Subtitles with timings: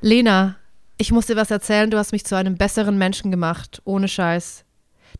[0.00, 0.56] Lena,
[0.96, 1.90] ich muss dir was erzählen.
[1.90, 3.82] Du hast mich zu einem besseren Menschen gemacht.
[3.84, 4.64] Ohne Scheiß.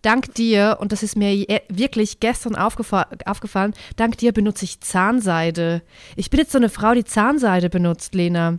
[0.02, 5.82] Dank dir, und das ist mir wirklich gestern aufgefa aufgefallen, dank dir benutze ich Zahnseide.
[6.16, 8.58] Ich bin jetzt so eine Frau, die Zahnseide benutzt, Lena.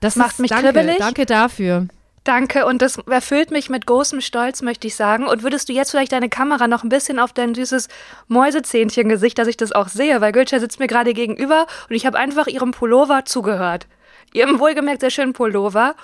[0.00, 0.96] Das Macht ist, mich danke, kribbelig.
[0.98, 1.86] danke dafür.
[2.24, 5.26] Danke und das erfüllt mich mit großem Stolz, möchte ich sagen.
[5.26, 7.88] Und würdest du jetzt vielleicht deine Kamera noch ein bisschen auf dein süßes
[8.28, 12.18] Mäusezähnchen-Gesicht, dass ich das auch sehe, weil Gülscha sitzt mir gerade gegenüber und ich habe
[12.18, 13.86] einfach ihrem Pullover zugehört.
[14.32, 15.94] Ihrem wohlgemerkt sehr schönen Pullover.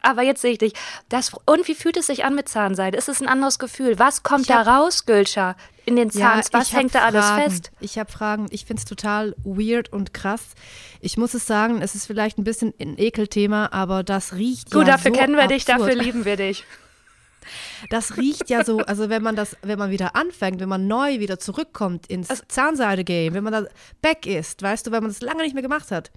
[0.00, 0.74] Aber jetzt sehe ich dich.
[1.08, 2.98] Das, und wie fühlt es sich an mit Zahnseide?
[2.98, 3.98] Ist es ein anderes Gefühl?
[3.98, 5.56] Was kommt Ich da hab- raus, Gülscha,
[5.86, 6.52] in den Zahns?
[6.52, 7.42] Was ich hab hängt da alles Fragen.
[7.50, 7.70] fest?
[7.80, 8.46] Ich habe Fragen.
[8.50, 10.42] Ich finde es total weird und krass.
[11.00, 14.80] Ich muss es sagen, es ist vielleicht ein bisschen ein Ekelthema, aber das riecht Du,
[14.80, 15.88] ja dafür so kennen wir dich, absurd.
[15.90, 16.64] dafür lieben wir dich.
[17.90, 21.18] Das riecht ja so, also wenn man das, wenn man wieder anfängt, wenn man neu
[21.20, 23.64] wieder zurückkommt ins Zahnseide-Game, wenn man da
[24.00, 26.10] back ist, weißt du, wenn man das lange nicht mehr gemacht hat,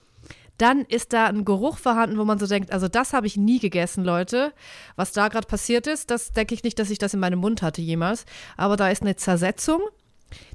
[0.57, 3.59] dann ist da ein Geruch vorhanden, wo man so denkt, also das habe ich nie
[3.59, 4.53] gegessen, Leute.
[4.95, 7.61] Was da gerade passiert ist, das denke ich nicht, dass ich das in meinem Mund
[7.61, 8.25] hatte jemals.
[8.57, 9.81] Aber da ist eine Zersetzung,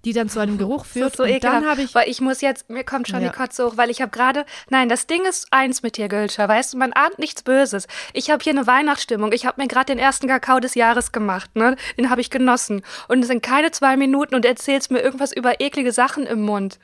[0.05, 1.17] die dann zu einem Geruch führt.
[1.17, 3.31] so und ekelhaft, dann habe ich weil ich muss jetzt, mir kommt schon Ja.
[3.31, 6.47] die Kotze hoch, weil ich habe gerade, nein, das Ding ist eins mit dir, Gülscha,
[6.47, 7.87] weißt du, man ahnt nichts Böses.
[8.13, 11.57] Ich habe hier eine Weihnachtsstimmung, ich habe mir gerade den ersten Kakao des Jahres gemacht,
[11.57, 15.33] ne, den habe ich genossen und es sind keine zwei Minuten und erzählst mir irgendwas
[15.33, 16.79] über eklige Sachen im Mund.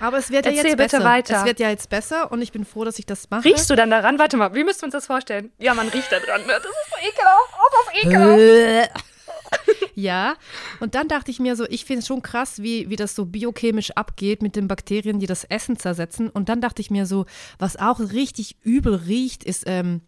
[0.00, 1.04] Aber es wird ja Erzähl jetzt bitte besser.
[1.04, 1.36] weiter.
[1.38, 3.44] Es wird ja jetzt besser und ich bin froh, dass ich das mache.
[3.44, 4.18] Riechst du dann daran?
[4.18, 5.52] Warte mal, wie müssten wir uns das vorstellen?
[5.58, 6.52] Ja, man riecht da dran, ne?
[6.52, 9.06] das ist so ekelhaft, oh, das ist ekelhaft.
[9.94, 10.34] ja,
[10.80, 13.26] und dann dachte ich mir so, ich finde es schon krass, wie, wie das so
[13.26, 16.28] biochemisch abgeht mit den Bakterien, die das Essen zersetzen.
[16.28, 17.26] Und dann dachte ich mir so,
[17.58, 20.02] was auch richtig übel riecht, ist ähm,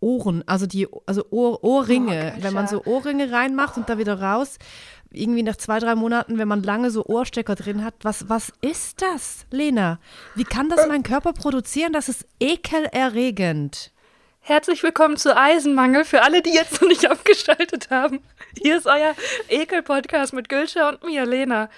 [0.00, 2.34] Ohren, also die, also Ohr, Ohrringe.
[2.36, 2.84] Oh, wenn man so.
[2.84, 4.58] Ohrringe reinmacht und da wieder raus,
[5.10, 9.00] irgendwie nach zwei, drei Monaten, wenn man lange so Ohrstecker drin hat, was, was ist
[9.02, 9.98] das, Lena?
[10.34, 11.92] Wie kann das mein Körper produzieren?
[11.92, 13.92] Das ist ekelerregend.
[14.40, 18.20] Herzlich willkommen zu Eisenmangel für alle, die jetzt noch nicht abgeschaltet haben.
[18.56, 19.14] Hier ist euer
[19.48, 21.68] Ekel-Podcast mit Gülscha und mir, Lena.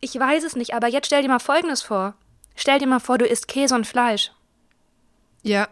[0.00, 2.14] Ich weiß es nicht, aber jetzt stell dir mal Folgendes vor.
[2.56, 4.32] Stell dir mal vor, du isst Käse und Fleisch.
[5.42, 5.68] Ja.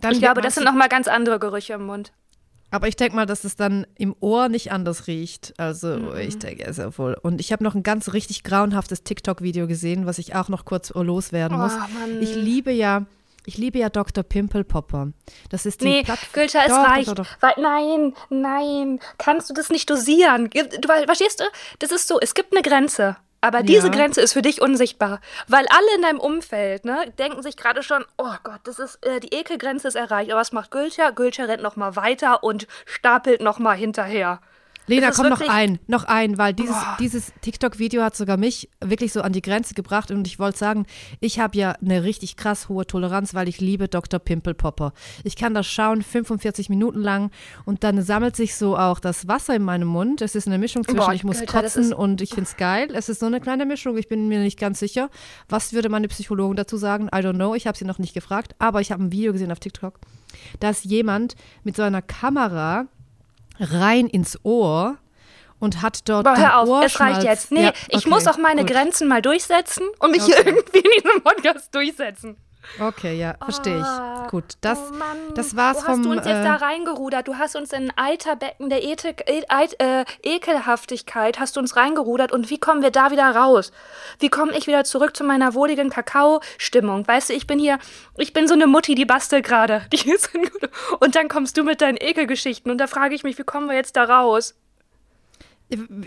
[0.00, 2.12] Dann Ich glaube, das sind nochmal ganz andere Gerüche im Mund.
[2.76, 5.54] Aber ich denke mal, dass es dann im Ohr nicht anders riecht.
[5.56, 6.16] Also Mhm.
[6.18, 7.16] ich denke, es ist ja wohl.
[7.22, 10.92] Und ich habe noch ein ganz richtig grauenhaftes TikTok-Video gesehen, was ich auch noch kurz
[10.94, 11.72] loswerden muss.
[11.74, 12.20] Oh, Mann.
[12.20, 13.06] Ich liebe ja,
[13.46, 14.24] ich liebe ja Dr.
[14.24, 15.08] Pimple Popper.
[15.50, 16.04] Das ist die Nee,
[16.34, 17.14] Gülscha, es reicht.
[17.56, 19.00] nein, nein.
[19.18, 20.50] Kannst du das nicht dosieren?
[20.50, 21.44] Du, weil, verstehst du?
[21.78, 23.16] Das ist so, es gibt eine Grenze.
[23.46, 23.92] Aber diese Ja.
[23.92, 25.20] Grenze ist für dich unsichtbar.
[25.46, 29.20] Weil alle in deinem Umfeld ne, denken sich gerade schon, oh Gott, das ist, äh,
[29.20, 30.32] die Ekelgrenze ist erreicht.
[30.32, 31.10] Aber was macht Gülscha?
[31.10, 34.40] Gülscha rennt noch mal weiter und stapelt noch mal hinterher.
[34.86, 39.20] Lena, komm noch ein, noch ein, weil dieses, dieses TikTok-Video hat sogar mich wirklich so
[39.20, 40.86] an die Grenze gebracht und ich wollte sagen,
[41.20, 44.20] ich habe ja eine richtig krass hohe Toleranz, weil ich liebe Dr.
[44.20, 44.92] Pimple Popper.
[45.24, 47.30] Ich kann das schauen, 45 Minuten lang
[47.64, 50.22] und dann sammelt sich so auch das Wasser in meinem Mund.
[50.22, 52.88] Es ist eine Mischung zwischen, Boah, ich muss Alter, kotzen und ich finde es geil.
[52.94, 55.10] Es ist so eine kleine Mischung, ich bin mir nicht ganz sicher.
[55.48, 57.06] Was würde meine Psychologin dazu sagen?
[57.06, 59.50] I don't know, ich habe sie noch nicht gefragt, aber ich habe ein Video gesehen
[59.50, 59.98] auf TikTok,
[60.60, 62.86] dass jemand mit so einer Kamera
[63.58, 64.96] rein ins Ohr
[65.58, 67.50] und hat dort Boah, hör auf, es Ohrschmalz- reicht jetzt.
[67.52, 68.70] Nee, Ja, ich okay, muss auch meine gut.
[68.70, 70.48] Grenzen mal durchsetzen und mich hier Okay.
[70.56, 72.36] irgendwie in diesem Podcast durchsetzen.
[72.80, 74.30] Okay, ja, verstehe Ah, ich.
[74.30, 76.02] Gut, das, oh Mann, das war's Wo hast vom.
[76.02, 77.26] du uns jetzt äh, da reingerudert?
[77.28, 79.42] Du hast uns in ein Eiterbecken der Ethik, e
[79.78, 83.72] äh, Ekelhaftigkeit hast du uns reingerudert und wie kommen wir da wieder raus?
[84.18, 87.06] Wie komme ich wieder zurück zu meiner wohligen Kakao-Stimmung?
[87.06, 87.78] Weißt du, ich bin hier,
[88.18, 89.82] ich bin so eine Mutti, die bastelt gerade.
[91.00, 93.76] Und dann kommst du mit deinen Ekelgeschichten und da frage ich mich, wie kommen wir
[93.76, 94.54] jetzt da raus?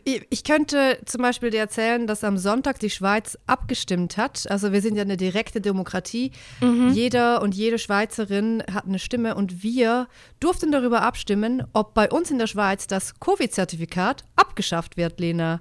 [0.05, 4.49] Ich könnte zum Beispiel dir erzählen, dass am Sonntag die Schweiz abgestimmt hat.
[4.49, 6.31] Also wir sind ja eine direkte Demokratie.
[6.61, 6.91] Mhm.
[6.93, 10.07] Jeder und jede Schweizerin hat eine Stimme und wir
[10.39, 15.59] durften darüber abstimmen, ob bei uns in der Schweiz das Covid-Zertifikat abgeschafft wird, Lena.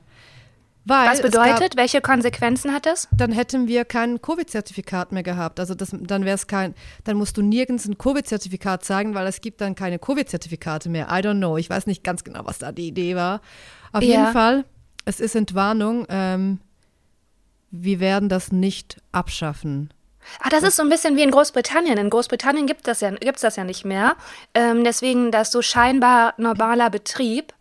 [0.84, 3.08] Weil Was es gab- bedeutet, welche Konsequenzen hat das?
[3.14, 5.60] dann hätten wir kein Covid-Zertifikat mehr gehabt.
[5.60, 9.40] Also das, dann wäre es kein, dann musst du nirgends ein Covid-Zertifikat zeigen, weil es
[9.42, 11.08] gibt dann keine Covid-Zertifikate mehr.
[11.10, 11.58] I don't know.
[11.58, 13.42] Ich weiß nicht ganz genau, was da die Idee war.
[13.92, 14.08] Auf Ja.
[14.08, 14.64] jeden Fall,
[15.04, 16.06] es ist Entwarnung.
[16.08, 16.60] Ähm,
[17.70, 19.90] wir werden das nicht abschaffen.
[20.40, 21.96] Ah, das ist so ein bisschen wie in Großbritannien.
[21.96, 24.16] In Großbritannien gibt das ja, gibt's das ja nicht mehr.
[24.54, 27.54] Ähm, deswegen, das so scheinbar normaler Betrieb.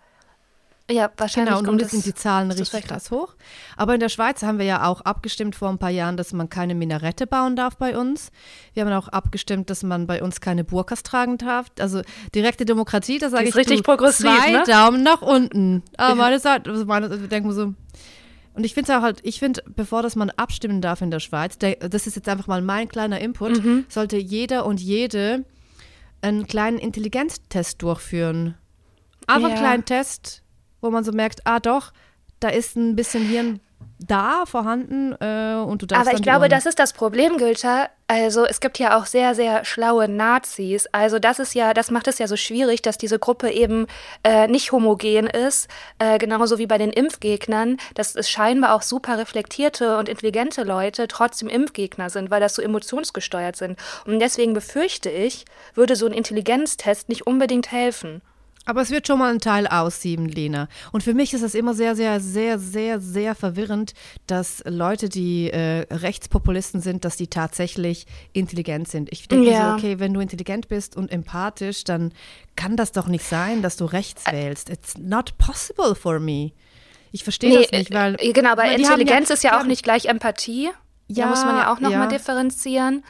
[0.89, 3.35] Ja, wahrscheinlich Genau, und nun sind die Zahlen richtig krass hoch.
[3.75, 6.49] Aber in der Schweiz haben wir ja auch abgestimmt vor ein paar Jahren, dass man
[6.49, 8.31] keine Minarette bauen darf bei uns.
[8.73, 11.67] Wir haben auch abgestimmt, dass man bei uns keine Burkas tragen darf.
[11.79, 12.01] Also
[12.33, 14.63] direkte Demokratie, da sage ich richtig du, progressiv, zwei ne?
[14.65, 15.83] Daumen nach unten.
[15.97, 17.73] Aber meine Seite, also meine, also denken wir so.
[18.53, 21.57] Und ich finde auch halt, ich finde, bevor das man abstimmen darf in der Schweiz,
[21.57, 23.85] der, das ist jetzt einfach mal mein kleiner Input, Mhm.
[23.89, 25.43] sollte jeder und jede
[26.21, 28.55] einen kleinen Intelligenztest durchführen.
[29.27, 30.41] Einfach einen kleinen Test,
[30.81, 31.91] wo man so merkt, ah doch,
[32.39, 33.59] da ist ein bisschen Hirn
[33.99, 37.89] da vorhanden äh, und du darfst Aber ich glaube, das ist das Problem, Gülter.
[38.05, 40.87] Also es gibt ja auch sehr, sehr schlaue Nazis.
[40.91, 43.87] Also das ist ja, das macht es ja so schwierig, dass diese Gruppe eben
[44.23, 49.17] äh, nicht homogen ist, äh, genauso wie bei den Impfgegnern, dass es scheinbar auch super
[49.17, 53.79] reflektierte und intelligente Leute trotzdem Impfgegner sind, weil das so emotionsgesteuert sind.
[54.05, 58.21] Und deswegen befürchte ich, würde so ein Intelligenztest nicht unbedingt helfen.
[58.67, 60.67] Aber es wird schon mal ein Teil aussieben, Lena.
[60.91, 63.93] Und für mich ist es immer sehr, sehr, sehr, sehr, sehr verwirrend,
[64.27, 69.09] dass Leute, die äh, Rechtspopulisten sind, dass die tatsächlich intelligent sind.
[69.13, 69.69] Ich denke ja.
[69.69, 72.11] so, okay, wenn du intelligent bist und empathisch, dann
[72.57, 74.69] kann das doch nicht sein, dass du rechts wählst.
[74.69, 76.51] It's not possible for me.
[77.13, 78.17] Ich verstehe nee, das nicht, weil.
[78.19, 80.71] Äh, genau, aber Intelligenz ja, ist ja auch nicht gleich Empathie.
[81.07, 82.07] Ja, da muss man ja auch nochmal ja.
[82.07, 83.05] differenzieren.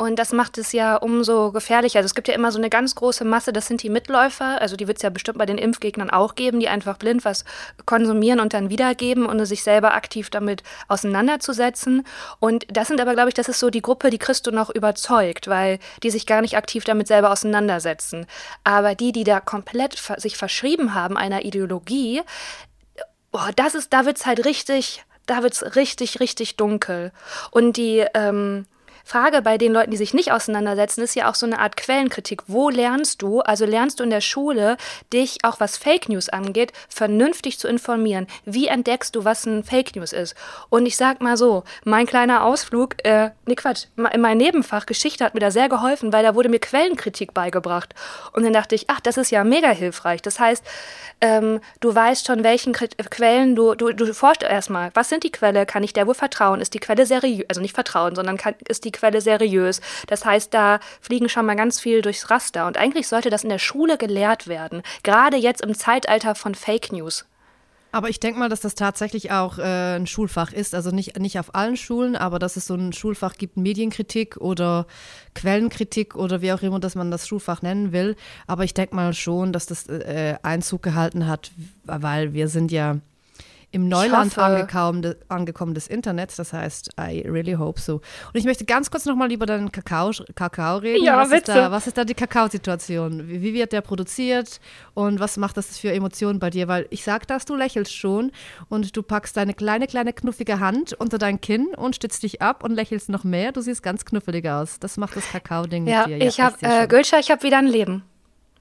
[0.00, 1.98] Und das macht es ja umso gefährlicher.
[1.98, 4.60] Also es gibt ja immer so eine ganz große Masse, das sind die Mitläufer.
[4.60, 7.44] Also die wird es ja bestimmt bei den Impfgegnern auch geben, die einfach blind was
[7.84, 12.06] konsumieren und dann wiedergeben, ohne sich selber aktiv damit auseinanderzusetzen.
[12.38, 15.48] Und das sind aber, glaube ich, das ist so die Gruppe, die Christo noch überzeugt,
[15.48, 18.26] weil die sich gar nicht aktiv damit selber auseinandersetzen.
[18.62, 22.22] Aber die, die da komplett sich verschrieben haben einer Ideologie,
[23.32, 27.10] boah, das ist, da wird es halt richtig, da wird es richtig, richtig dunkel.
[27.50, 28.66] Und die, ähm,
[29.08, 32.42] Frage bei den Leuten, die sich nicht auseinandersetzen, ist ja auch so eine Art Quellenkritik.
[32.46, 34.76] Wo lernst du, also lernst du in der Schule,
[35.14, 38.26] dich auch was Fake News angeht, vernünftig zu informieren?
[38.44, 40.34] Wie entdeckst du, was ein Fake News ist?
[40.68, 45.24] Und ich sag mal so, mein kleiner Ausflug, äh, nee Quatsch, in mein Nebenfach Geschichte
[45.24, 47.94] hat mir da sehr geholfen, weil da wurde mir Quellenkritik beigebracht.
[48.34, 50.20] Und dann dachte ich, ach, das ist ja mega hilfreich.
[50.20, 50.62] Das heißt,
[51.22, 55.64] ähm, du weißt schon, welchen Quellen du, du, du forschst erstmal, was sind die Quelle,
[55.64, 56.60] kann ich der wohl vertrauen?
[56.60, 59.80] Ist die Quelle seriös, also nicht vertrauen, sondern kann, ist die Quelle seriös?
[60.06, 63.50] Das heißt, da fliegen schon mal ganz viel durchs Raster und eigentlich sollte das in
[63.50, 67.24] der Schule gelehrt werden, gerade jetzt im Zeitalter von Fake News.
[67.90, 70.74] Aber ich denke mal, dass das tatsächlich auch äh, ein Schulfach ist.
[70.74, 74.86] Also nicht, nicht auf allen Schulen, aber dass es so ein Schulfach gibt, Medienkritik oder
[75.34, 78.14] Quellenkritik oder wie auch immer, dass man das Schulfach nennen will.
[78.46, 81.50] Aber ich denke mal schon, dass das äh, Einzug gehalten hat,
[81.84, 82.98] weil wir sind ja
[83.70, 86.36] im Neuland angekommen, angekommen des Internets.
[86.36, 87.96] Das heißt, I really hope so.
[87.96, 91.04] Und ich möchte ganz kurz nochmal über deinen Kakao, Kakao reden.
[91.04, 91.52] Ja, was, bitte.
[91.52, 93.28] Ist da, was ist da die Kakaosituation?
[93.28, 94.60] Wie, wie wird der produziert
[94.94, 96.66] und was macht das für Emotionen bei dir?
[96.66, 98.32] Weil ich sag das, du lächelst schon
[98.70, 102.64] und du packst deine kleine, kleine, knuffige Hand unter dein Kinn und stützt dich ab
[102.64, 103.52] und lächelst noch mehr.
[103.52, 104.80] Du siehst ganz knuffelig aus.
[104.80, 106.16] Das macht das Kakao-Ding ja, mit dir.
[106.18, 108.02] Ja, ich habe, äh, Gülscha, ich habe wieder ein Leben.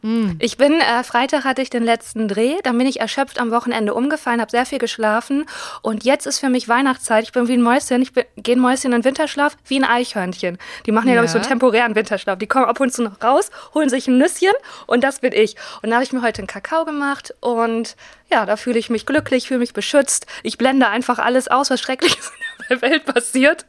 [0.07, 0.37] Mm.
[0.39, 3.93] Ich bin, äh, Freitag hatte ich den letzten Dreh, dann bin ich erschöpft am Wochenende
[3.93, 5.45] umgefallen, habe sehr viel geschlafen
[5.81, 7.25] und jetzt ist für mich Weihnachtszeit.
[7.25, 10.59] Ich bin wie ein Mäuschen, ich gehe ein Mäuschen in Winterschlaf wie ein Eichhörnchen.
[10.85, 11.15] Die machen ja, ja.
[11.15, 12.39] glaube ich, so einen temporären Winterschlaf.
[12.39, 14.53] Die kommen ab und zu noch raus, holen sich ein Nüsschen
[14.85, 15.57] und das bin ich.
[15.81, 17.97] Und da habe ich mir heute einen Kakao gemacht und
[18.31, 20.25] ja, da fühle ich mich glücklich, fühle mich beschützt.
[20.43, 23.65] Ich blende einfach alles aus, was Schreckliches in der Welt passiert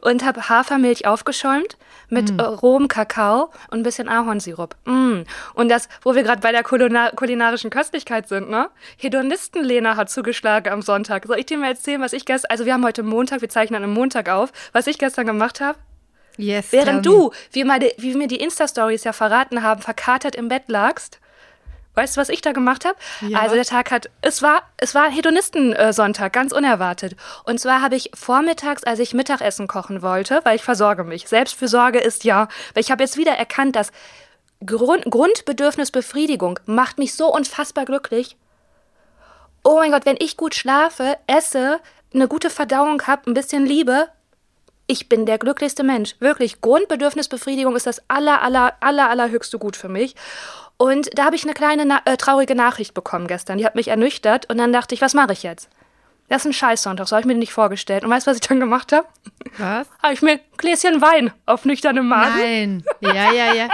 [0.00, 1.76] und habe Hafermilch aufgeschäumt
[2.08, 2.40] mit mm.
[2.40, 4.76] rohem Kakao und ein bisschen Ahornsirup.
[4.84, 5.22] Mm.
[5.54, 8.68] Und das, wo wir gerade bei der Kulina kulinarischen Köstlichkeit sind, ne?
[8.96, 11.26] Hedonisten-Lena hat zugeschlagen am Sonntag.
[11.26, 13.84] Soll ich dir mal erzählen, was ich gestern, also wir haben heute Montag, wir zeichnen
[13.84, 15.78] am Montag auf, was ich gestern gemacht habe?
[16.36, 20.64] Yes, Während du, wie, meine, wie mir die Insta-Stories ja verraten haben, verkatert im Bett
[20.68, 21.20] lagst,
[21.94, 22.96] Weißt du, was ich da gemacht habe?
[23.20, 23.40] Ja.
[23.40, 27.16] Also der Tag hat, es war, es war Hedonistensonntag, ganz unerwartet.
[27.44, 31.28] Und zwar habe ich vormittags, als ich Mittagessen kochen wollte, weil ich versorge mich.
[31.28, 33.90] Selbstfürsorge ist ja, weil ich habe jetzt wieder erkannt, dass
[34.64, 38.36] Grund, Grundbedürfnisbefriedigung macht mich so unfassbar glücklich.
[39.64, 41.80] Oh mein Gott, wenn ich gut schlafe, esse,
[42.14, 44.08] eine gute Verdauung habe, ein bisschen Liebe,
[44.86, 46.16] ich bin der glücklichste Mensch.
[46.18, 50.14] Wirklich, Grundbedürfnisbefriedigung ist das aller, aller, aller, allerhöchste Gut für mich.
[50.80, 53.58] Und da habe ich eine kleine na äh, traurige Nachricht bekommen gestern.
[53.58, 55.68] Die hat mich ernüchtert und dann dachte ich, was mache ich jetzt?
[56.30, 58.02] Das ist ein Scheißsonntag, so habe ich mir den nicht vorgestellt.
[58.02, 59.06] Und weißt du, was ich dann gemacht habe?
[59.58, 59.86] Was?
[60.02, 62.38] Habe ich mir ein Gläschen Wein auf nüchternem Magen.
[62.38, 62.84] Nein.
[63.00, 63.68] Ja, ja, ja.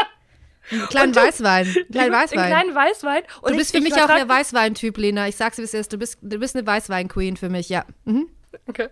[0.73, 1.67] Einen kleinen und Weißwein.
[1.77, 2.39] Einen kleinen Weißwein.
[2.41, 3.23] Einen kleinen Weißwein.
[3.41, 5.29] Und du bist ich, für mich auch der Weißwein-Typ, Lena.
[5.29, 5.93] Ich sag's, wie es ist.
[5.93, 7.85] Du bist, du bist eine Weißwein-Queen für mich, ja.
[8.05, 8.29] Mhm.
[8.67, 8.89] Okay.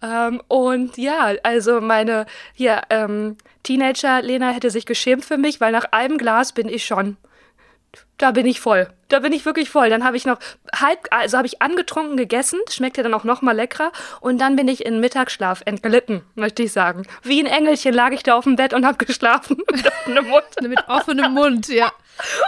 [0.00, 5.72] Ähm, und ja, also meine hier, ähm, Teenager Lena hätte sich geschämt für mich, weil
[5.72, 7.18] nach einem Glas bin ich schon
[8.22, 8.88] da bin ich voll.
[9.08, 9.90] Da bin ich wirklich voll.
[9.90, 10.38] Dann habe ich noch
[10.74, 14.68] halb, also habe ich angetrunken gegessen, schmeckte dann auch noch mal leckerer und dann bin
[14.68, 17.02] ich in Mittagsschlaf entglitten, möchte ich sagen.
[17.24, 20.44] Wie ein Engelchen lag ich da auf dem Bett und habe geschlafen mit offenem Mund.
[20.62, 21.92] mit offenem Mund, ja.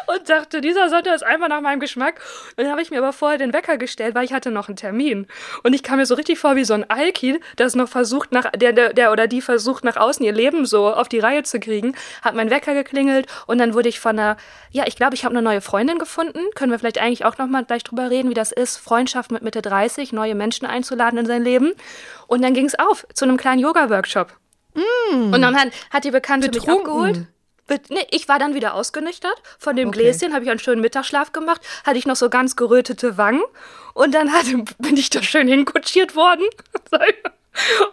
[0.07, 2.21] Und dachte, dieser Sonntag ist einfach nach meinem Geschmack.
[2.57, 4.77] Und dann habe ich mir aber vorher den Wecker gestellt, weil ich hatte noch einen
[4.77, 5.27] Termin.
[5.63, 8.51] Und ich kam mir so richtig vor wie so ein Alki, das noch versucht, nach,
[8.53, 11.61] der, der, der oder die versucht, nach außen ihr Leben so auf die Reihe zu
[11.61, 11.95] kriegen.
[12.23, 14.37] Hat mein Wecker geklingelt und dann wurde ich von einer,
[14.71, 16.41] ja, ich glaube, ich habe eine neue Freundin gefunden.
[16.55, 19.63] Können wir vielleicht eigentlich auch nochmal gleich drüber reden, wie das ist, Freundschaft mit Mitte
[19.63, 21.73] 30, neue Menschen einzuladen in sein Leben.
[22.27, 24.33] Und dann ging es auf zu einem kleinen Yoga-Workshop.
[24.75, 25.33] Mm.
[25.33, 26.75] Und dann hat, hat die Bekannte Betrunken.
[26.75, 27.27] mich abgeholt.
[27.69, 29.35] Nee, ich war dann wieder ausgenüchtert.
[29.59, 30.01] Von dem okay.
[30.01, 31.61] Gläschen habe ich einen schönen Mittagsschlaf gemacht.
[31.85, 33.43] Hatte ich noch so ganz gerötete Wangen.
[33.95, 34.47] Und dann hat,
[34.79, 36.45] bin ich da schön hinkutschiert worden.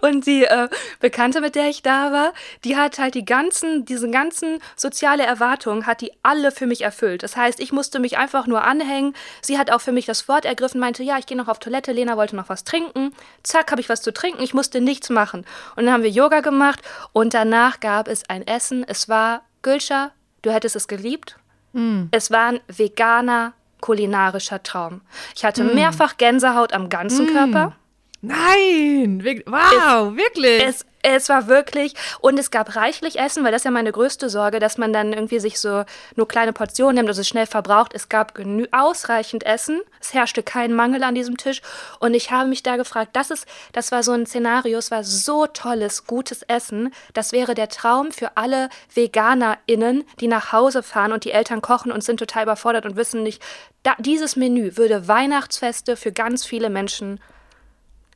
[0.02, 4.10] Und die äh, Bekannte, mit der ich da war, die hat halt die ganzen, diese
[4.10, 7.22] ganzen soziale Erwartungen, hat die alle für mich erfüllt.
[7.22, 9.14] Das heißt, ich musste mich einfach nur anhängen.
[9.42, 11.92] Sie hat auch für mich das Wort ergriffen, meinte, ja, ich gehe noch auf Toilette,
[11.92, 13.14] Lena wollte noch was trinken.
[13.44, 15.46] Zack, habe ich was zu trinken, ich musste nichts machen.
[15.76, 16.82] Und dann haben wir Yoga gemacht
[17.14, 18.84] und danach gab es ein Essen.
[18.88, 21.38] Es war Gülscha, du hättest es geliebt.
[21.74, 22.04] Mm.
[22.12, 25.02] Es war ein veganer kulinarischer Traum.
[25.36, 25.76] Ich hatte mm.
[25.76, 27.34] mehrfach Gänsehaut am ganzen mm.
[27.34, 27.76] Körper.
[28.22, 29.24] Nein!
[29.48, 30.64] Wow, es, wirklich?
[30.64, 34.30] Es, es war wirklich, und es gab reichlich Essen, weil das ist ja meine größte
[34.30, 35.84] Sorge, dass man dann irgendwie sich so
[36.16, 37.94] nur kleine Portionen nimmt und es schnell verbraucht.
[37.94, 38.40] Es gab
[38.72, 41.62] ausreichend Essen, es herrschte kein Mangel an diesem Tisch
[42.00, 45.04] und ich habe mich da gefragt, das ist, das war so ein Szenario, es war
[45.04, 51.12] so tolles, gutes Essen, das wäre der Traum für alle VeganerInnen, die nach Hause fahren
[51.12, 53.42] und die Eltern kochen und sind total überfordert und wissen nicht,
[53.84, 57.20] da, dieses Menü würde Weihnachtsfeste für ganz viele Menschen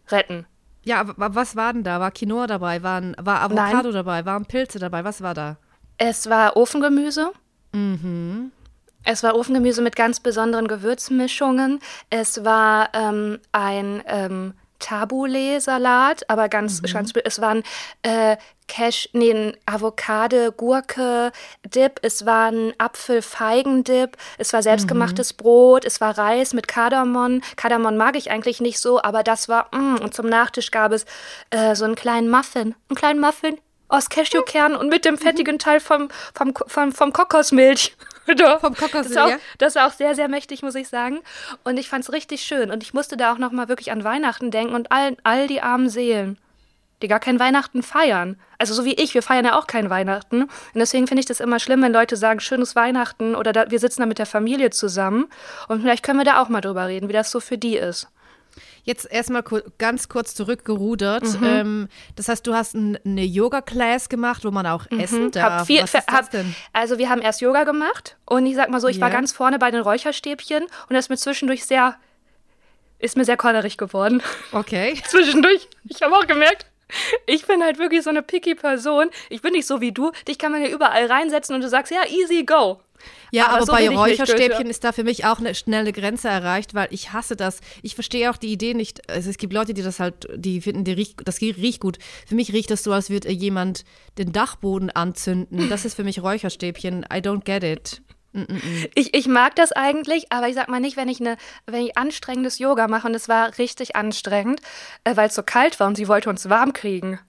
[0.09, 0.45] retten.
[0.85, 1.99] Ja, aber was war denn da?
[1.99, 2.83] War Quinoa dabei?
[2.83, 3.93] Waren, war Avocado Nein.
[3.93, 4.25] dabei?
[4.25, 5.03] Waren Pilze dabei?
[5.03, 5.57] Was war da?
[5.97, 7.31] Es war Ofengemüse.
[7.73, 8.51] Mhm.
[9.03, 11.79] Es war Ofengemüse mit ganz besonderen Gewürzmischungen.
[12.09, 16.87] Es war ähm, ein ähm, Tabule-Salat, aber ganz, mhm.
[16.87, 17.63] ganz, es waren
[18.03, 21.31] äh, Cash, nee, ein Avocado, Gurke,
[21.63, 25.37] Dip, es war ein Apfel-Feigen-Dip, es war selbstgemachtes mhm.
[25.37, 27.41] Brot, es war Reis mit Kardamom.
[27.57, 31.05] Kardamom mag ich eigentlich nicht so, aber das war, mm, und zum Nachtisch gab es
[31.51, 35.79] äh, so einen kleinen Muffin, einen kleinen Muffin aus Cashewkern und mit dem fettigen Teil
[35.79, 37.95] vom, vom, vom, vom Kokosmilch.
[38.59, 41.19] Vom Kokosmilch, das ist, auch, das ist auch sehr, sehr mächtig, muss ich sagen.
[41.63, 42.71] Und ich fand es richtig schön.
[42.71, 45.89] Und ich musste da auch nochmal wirklich an Weihnachten denken und all, all die armen
[45.89, 46.39] Seelen,
[47.03, 48.39] die gar kein Weihnachten feiern.
[48.57, 50.41] Also so wie ich, wir feiern ja auch kein Weihnachten.
[50.45, 53.79] Und deswegen finde ich das immer schlimm, wenn Leute sagen, schönes Weihnachten oder da, wir
[53.79, 55.27] sitzen da mit der Familie zusammen.
[55.67, 58.07] Und vielleicht können wir da auch mal drüber reden, wie das so für die ist.
[58.85, 59.43] Jetzt erstmal
[59.79, 61.23] ganz kurz zurückgerudert.
[61.41, 61.43] Mhm.
[61.43, 64.99] Ähm, das heißt, du hast ein, eine Yoga-Class gemacht, wo man auch mhm.
[64.99, 65.59] essen darf.
[65.59, 66.55] Hab viel, Was ist hab, denn?
[66.71, 69.05] Also wir haben erst Yoga gemacht und ich sag mal so, ich yeah.
[69.05, 71.95] war ganz vorne bei den Räucherstäbchen und das ist mir zwischendurch sehr,
[72.99, 74.21] ist mir sehr kollerig geworden.
[74.51, 75.01] Okay.
[75.07, 75.67] zwischendurch.
[75.85, 76.67] Ich habe auch gemerkt,
[77.25, 79.09] ich bin halt wirklich so eine picky Person.
[79.29, 80.11] Ich bin nicht so wie du.
[80.27, 82.81] Dich kann man ja überall reinsetzen und du sagst, ja, easy, go.
[83.31, 86.73] Ja, aber, aber so bei Räucherstäbchen ist da für mich auch eine schnelle Grenze erreicht,
[86.73, 87.59] weil ich hasse das.
[87.81, 89.09] Ich verstehe auch die Idee nicht.
[89.09, 91.97] Also es gibt Leute, die das halt, die finden, die riecht, das riecht gut.
[92.25, 93.83] Für mich riecht das so, als würde jemand
[94.17, 95.69] den Dachboden anzünden.
[95.69, 97.05] Das ist für mich Räucherstäbchen.
[97.11, 98.01] I don't get it.
[98.95, 101.97] Ich, ich mag das eigentlich, aber ich sag mal nicht, wenn ich, eine, wenn ich
[101.97, 104.59] anstrengendes Yoga mache und es war richtig anstrengend,
[105.05, 107.19] äh, weil es so kalt war und sie wollte uns warm kriegen.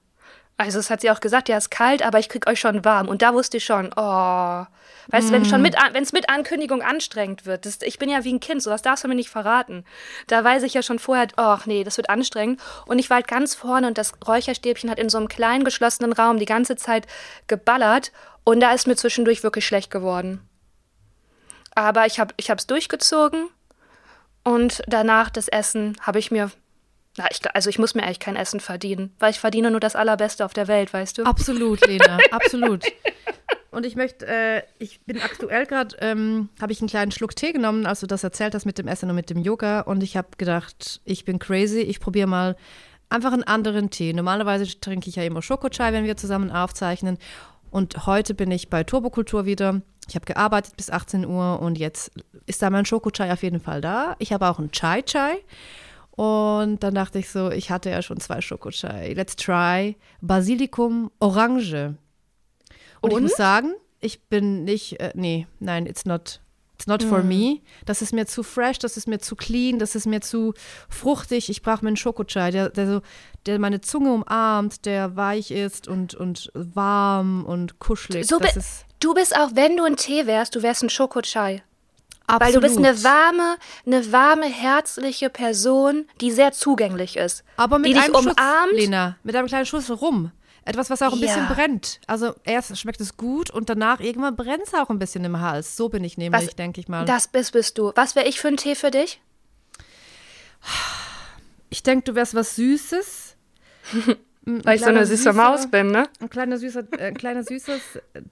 [0.58, 2.82] Also es hat sie auch gesagt, ja, es ist kalt, aber ich krieg euch schon
[2.84, 3.08] warm.
[3.08, 4.64] Und da wusste ich schon, oh,
[5.08, 5.62] weißt du, wenn schon mm.
[5.62, 8.80] mit, wenn es mit Ankündigung anstrengend wird, das, ich bin ja wie ein Kind, sowas
[8.80, 9.84] darfst du mir nicht verraten.
[10.28, 12.62] Da weiß ich ja schon vorher, oh nee, das wird anstrengend.
[12.86, 16.14] Und ich war halt ganz vorne und das Räucherstäbchen hat in so einem kleinen geschlossenen
[16.14, 17.06] Raum die ganze Zeit
[17.48, 18.10] geballert
[18.44, 20.40] und da ist mir zwischendurch wirklich schlecht geworden.
[21.74, 23.50] Aber ich habe es durchgezogen
[24.42, 26.50] und danach das Essen habe ich mir
[27.16, 29.96] na, ich, also ich muss mir eigentlich kein Essen verdienen, weil ich verdiene nur das
[29.96, 31.24] Allerbeste auf der Welt, weißt du?
[31.24, 32.84] Absolut, Lena, absolut.
[33.70, 37.52] Und ich möchte, äh, ich bin aktuell gerade, ähm, habe ich einen kleinen Schluck Tee
[37.52, 39.80] genommen, als du das erzählt hast mit dem Essen und mit dem Yoga.
[39.80, 42.56] Und ich habe gedacht, ich bin crazy, ich probiere mal
[43.10, 44.12] einfach einen anderen Tee.
[44.12, 47.18] Normalerweise trinke ich ja immer Schokochai, wenn wir zusammen aufzeichnen.
[47.70, 49.82] Und heute bin ich bei Turbokultur wieder.
[50.08, 52.12] Ich habe gearbeitet bis 18 Uhr und jetzt
[52.46, 54.16] ist da mein Schokochai auf jeden Fall da.
[54.18, 55.38] Ich habe auch einen Chai-Chai.
[56.16, 59.12] Und dann dachte ich so, ich hatte ja schon zwei Schokochai.
[59.12, 61.94] Let's try Basilikum Orange.
[63.02, 63.18] Und, Und?
[63.18, 66.40] ich muss sagen, ich bin nicht, äh, nee, nein, it's not,
[66.74, 67.08] it's not mm.
[67.08, 67.60] for me.
[67.84, 70.54] Das ist mir zu fresh, das ist mir zu clean, das ist mir zu
[70.88, 71.50] fruchtig.
[71.50, 73.02] Ich brauche mir einen Schokochai, der, der so,
[73.44, 78.26] der meine Zunge umarmt, der weich ist und, und warm und kuschelig.
[78.26, 78.38] So
[79.00, 81.62] du bist auch, wenn du ein Tee wärst, du wärst ein Schokochai.
[82.26, 82.40] Absolut.
[82.40, 83.56] Weil du bist eine warme,
[83.86, 87.44] eine warme, herzliche Person, die sehr zugänglich ist.
[87.56, 88.38] Aber mit die einem dich umarmt.
[88.70, 90.32] Schuss, Lena, mit einem kleinen Schuss rum.
[90.64, 91.52] Etwas, was auch ein bisschen Ja.
[91.54, 92.00] brennt.
[92.08, 95.76] Also erst schmeckt es gut und danach irgendwann brennt es auch ein bisschen im Hals.
[95.76, 97.04] So bin ich nämlich, denke ich mal.
[97.04, 97.92] Das bist, bist du.
[97.94, 99.20] Was wäre ich für ein Tee für dich?
[101.70, 103.36] ich denke, du wärst was Süßes.
[104.48, 106.08] Weil ich so eine süße süßer- Maus bin, ne?
[106.20, 107.80] Ein kleiner süßer, äh, ein kleiner süßes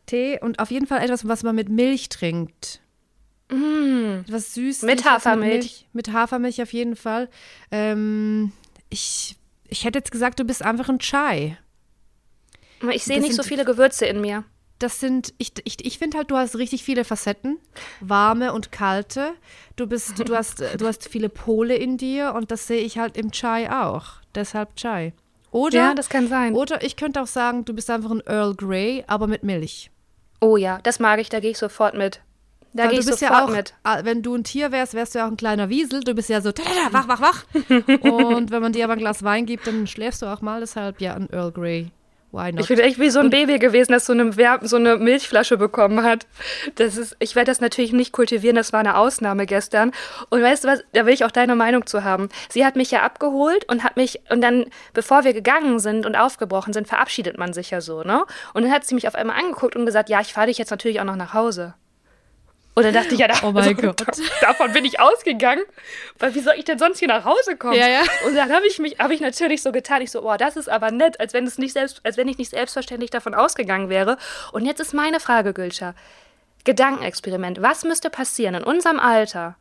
[0.06, 2.80] Tee und auf jeden Fall etwas, was man mit Milch trinkt.
[4.26, 4.82] Etwas Süßes.
[4.82, 5.86] Mit Hafermilch.
[5.92, 7.28] Mit, Hafermilch auf jeden Fall.
[7.70, 8.52] Ähm,
[8.90, 9.36] ich,
[9.68, 11.58] ich hätte jetzt gesagt, du bist einfach ein Chai.
[12.92, 14.44] Ich sehe nicht so sind- viele Gewürze in mir.
[14.80, 17.58] Das sind, ich, ich, ich finde halt, du hast richtig viele Facetten.
[18.00, 19.32] Warme und kalte.
[19.76, 23.16] Du bist, du hast, du hast viele Pole in dir und das sehe ich halt
[23.16, 24.14] im Chai auch.
[24.34, 25.12] Deshalb Chai.
[25.52, 26.52] Oder, Ja, das kann sein.
[26.54, 29.90] oder ich könnte auch sagen, du bist einfach ein Earl Grey, aber mit Milch.
[30.40, 32.20] Oh ja, das mag ich, da gehe ich sofort mit.
[32.74, 33.72] Da gehe du ich bist ja auch, mit.
[34.02, 36.00] wenn du ein Tier wärst, wärst du ja auch ein kleiner Wiesel.
[36.00, 37.44] Du bist ja so, "Tada, wach, wach, wach.
[38.00, 40.60] und wenn man dir aber ein Glas Wein gibt, dann schläfst du auch mal.
[40.60, 41.92] Deshalb ja ein Earl Grey.
[42.34, 42.62] Why not?
[42.62, 46.02] Ich bin echt wie so ein Baby gewesen, das so eine, so eine Milchflasche bekommen
[46.02, 46.26] hat.
[46.74, 49.92] Das ist, ich werde das natürlich nicht kultivieren, das war eine Ausnahme gestern.
[50.30, 52.28] Und weißt du was, da will ich auch deine Meinung zu haben.
[52.48, 54.64] Sie hat mich ja abgeholt und hat mich, und dann,
[54.94, 58.24] bevor wir gegangen sind und aufgebrochen sind, verabschiedet man sich ja so, ne?
[58.52, 60.70] Und dann hat sie mich auf einmal angeguckt und gesagt, ja, ich fahre dich jetzt
[60.70, 61.74] natürlich auch noch nach Hause.
[62.74, 64.02] Und dann dachte ich, ja, da, Oh mein Gott.
[64.40, 65.62] davon bin ich ausgegangen.
[66.18, 67.74] Weil wie soll ich denn sonst hier nach Hause kommen?
[67.74, 68.02] Ja, ja.
[68.26, 70.02] Und dann habe ich mich, habe ich natürlich so getan.
[70.02, 72.36] Ich so, boah, das ist aber nett, als wenn es nicht selbst, als wenn ich
[72.38, 74.18] nicht selbstverständlich davon ausgegangen wäre.
[74.52, 75.94] Und jetzt ist meine Frage, Gülscha.
[76.64, 77.62] Gedankenexperiment.
[77.62, 79.56] Was müsste passieren in unserem Alter,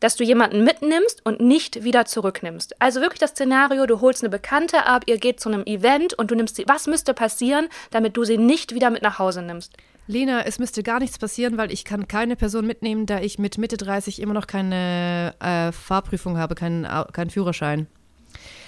[0.00, 2.80] dass du jemanden mitnimmst und nicht wieder zurücknimmst?
[2.80, 6.30] Also wirklich das Szenario, du holst eine Bekannte ab, ihr geht zu einem Event und
[6.30, 6.64] du nimmst sie.
[6.66, 9.74] Was müsste passieren, damit du sie nicht wieder mit nach Hause nimmst?
[10.06, 13.58] Lena, es müsste gar nichts passieren, weil ich kann keine Person mitnehmen, da ich mit
[13.58, 17.86] Mitte 30 immer noch keine äh, Fahrprüfung habe, keinen, keinen Führerschein.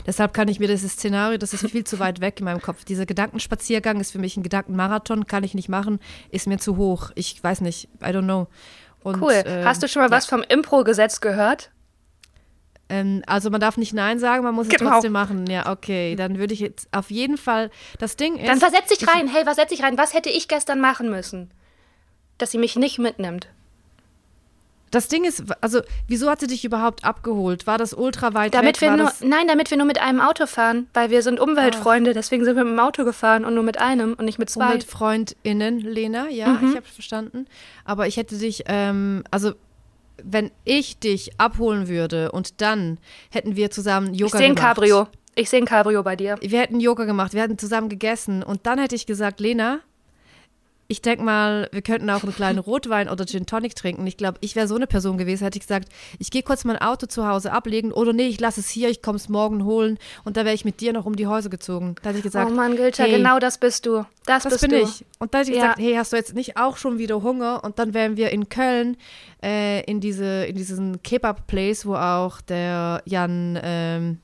[0.06, 2.84] Deshalb kann ich mir dieses Szenario, das ist viel zu weit weg in meinem Kopf.
[2.84, 7.10] Dieser Gedankenspaziergang ist für mich ein Gedankenmarathon, kann ich nicht machen, ist mir zu hoch.
[7.14, 8.46] Ich weiß nicht, I don't know.
[9.02, 9.32] Und, Cool.
[9.32, 11.70] äh, Hast du schon mal was vom Impro-Gesetz gehört?
[12.90, 14.90] Ähm, also man darf nicht Nein sagen, man muss es Genau.
[14.92, 15.46] trotzdem machen.
[15.48, 16.16] Ja, okay.
[16.16, 17.70] Dann würde ich jetzt auf jeden Fall.
[17.98, 18.48] Das Ding ist.
[18.48, 19.28] Dann versetz dich rein.
[19.28, 19.98] Hey, was setz dich rein?
[19.98, 21.50] Was hätte ich gestern machen müssen?
[22.38, 23.48] Dass sie mich nicht mitnimmt.
[24.90, 27.66] das Ding ist, also wieso hat sie dich überhaupt abgeholt?
[27.66, 28.88] War das ultra weit Damit weg?
[28.90, 32.42] wir nur, nein, damit wir nur mit einem Auto fahren, weil wir sind Umweltfreunde, deswegen
[32.46, 34.64] sind wir mit dem Auto gefahren und nur mit einem und nicht mit zwei.
[34.64, 36.70] UmweltfreundInnen, Lena, ja, Mhm.
[36.70, 37.46] ich habe verstanden.
[37.84, 39.52] Aber ich hätte dich, ähm, also
[40.22, 42.98] wenn ich dich abholen würde und dann
[43.30, 44.74] hätten wir zusammen ich Yoga sehe ein gemacht.
[44.76, 45.06] Cabrio.
[45.34, 46.36] Ich sehe ein Cabrio bei dir.
[46.40, 49.80] Wir hätten Yoga gemacht, wir hätten zusammen gegessen und dann hätte ich gesagt, Lena,
[50.90, 54.06] ich denke mal, wir könnten auch einen kleinen Rotwein oder Gin Tonic trinken.
[54.06, 56.78] Ich glaube, ich wäre so eine Person gewesen, hätte ich gesagt, ich gehe kurz mein
[56.78, 59.98] Auto zu Hause ablegen oder nee, ich lasse es hier, ich komme es morgen holen
[60.24, 61.94] und da wäre ich mit dir noch um die Häuser gezogen.
[62.02, 64.06] Da hätte ich gesagt, oh Mann, Gülscha, hey, genau das bist du.
[64.24, 64.78] Das, das bist bin du.
[64.82, 65.04] ich.
[65.18, 65.64] Und dann hätte ich Ja.
[65.64, 67.62] gesagt, hey, hast du jetzt nicht auch schon wieder Hunger?
[67.64, 68.96] Und dann wären wir in Köln
[69.44, 74.18] äh, in, diese, in diesen Kebab-Place, wo auch der Jan, ähm,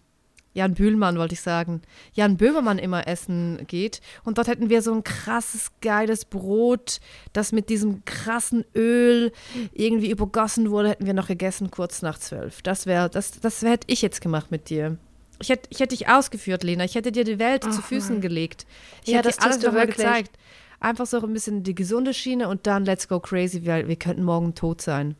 [0.55, 1.83] Jan Bühlmann, wollte ich sagen,
[2.14, 4.01] Jan Böhmermann immer essen geht.
[4.23, 7.01] Und dort hätten wir so ein krasses, geiles Brot,
[7.33, 9.33] das mit diesem krassen Öl
[9.73, 12.62] irgendwie übergossen wurde, hätten wir noch gegessen kurz nach zwölf.
[12.62, 14.97] Das wäre, das, das hätte ich jetzt gemacht mit dir.
[15.40, 16.85] Ich hätte, ich hätte dich ausgeführt, Lena.
[16.85, 18.67] Ich hätte dir die Welt zu Füßen gelegt.
[19.03, 20.38] Ich Ja, hätte das dir alles nochmal gezeigt.
[20.79, 24.23] Einfach so ein bisschen die gesunde Schiene und dann let's go crazy, weil wir könnten
[24.23, 25.17] morgen tot sein.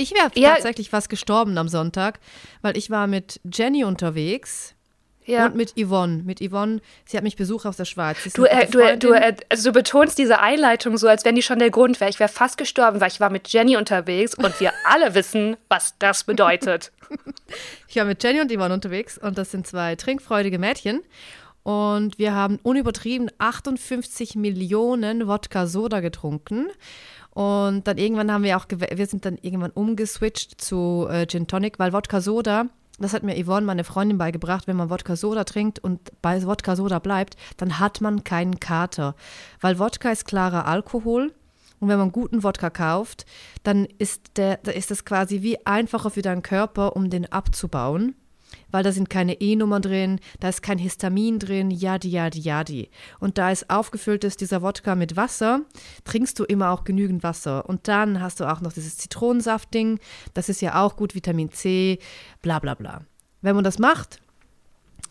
[0.00, 0.54] Ich wäre Ja.
[0.54, 2.20] tatsächlich fast gestorben am Sonntag,
[2.62, 4.74] weil ich war mit Jenny unterwegs
[5.26, 5.46] Ja.
[5.46, 6.22] und mit Yvonne.
[6.24, 8.16] Mit Yvonne, sie hat mich besucht aus der Schweiz.
[8.34, 9.32] Du, äh, du, äh, du, Freundin.
[9.32, 12.08] äh, also du betonst diese Einleitung so, als wenn die schon der Grund wäre.
[12.10, 15.94] Ich wäre fast gestorben, weil ich war mit Jenny unterwegs und wir alle wissen, was
[15.98, 16.90] das bedeutet.
[17.88, 21.02] Ich war mit Jenny und Yvonne unterwegs und das sind zwei trinkfreudige Mädchen.
[21.70, 26.66] Und wir haben unübertrieben 58 Millionen Wodka Soda getrunken.
[27.30, 31.78] Und dann irgendwann haben wir auch, wir sind dann irgendwann umgeswitcht zu äh, Gin Tonic,
[31.78, 32.66] weil Wodka Soda,
[32.98, 36.74] das hat mir Yvonne, meine Freundin, beigebracht, wenn man Wodka Soda trinkt und bei Wodka
[36.74, 39.14] Soda bleibt, dann hat man keinen Kater.
[39.60, 41.32] Weil Wodka ist klarer Alkohol.
[41.78, 43.26] Und wenn man guten Wodka kauft,
[43.62, 48.16] dann ist, der, ist das quasi wie einfacher für deinen Körper, um den abzubauen.
[48.70, 52.88] Weil da sind keine E-Nummer drin, da ist kein Histamin drin, jadi, jadi, jadi.
[53.18, 55.62] Und da es aufgefüllt ist, dieser Wodka mit Wasser,
[56.04, 57.68] trinkst du immer auch genügend Wasser.
[57.68, 59.98] Und dann hast du auch noch dieses Zitronensaftding,
[60.34, 61.98] das ist ja auch gut, Vitamin C,
[62.42, 63.02] bla bla bla.
[63.42, 64.20] Wenn man das macht,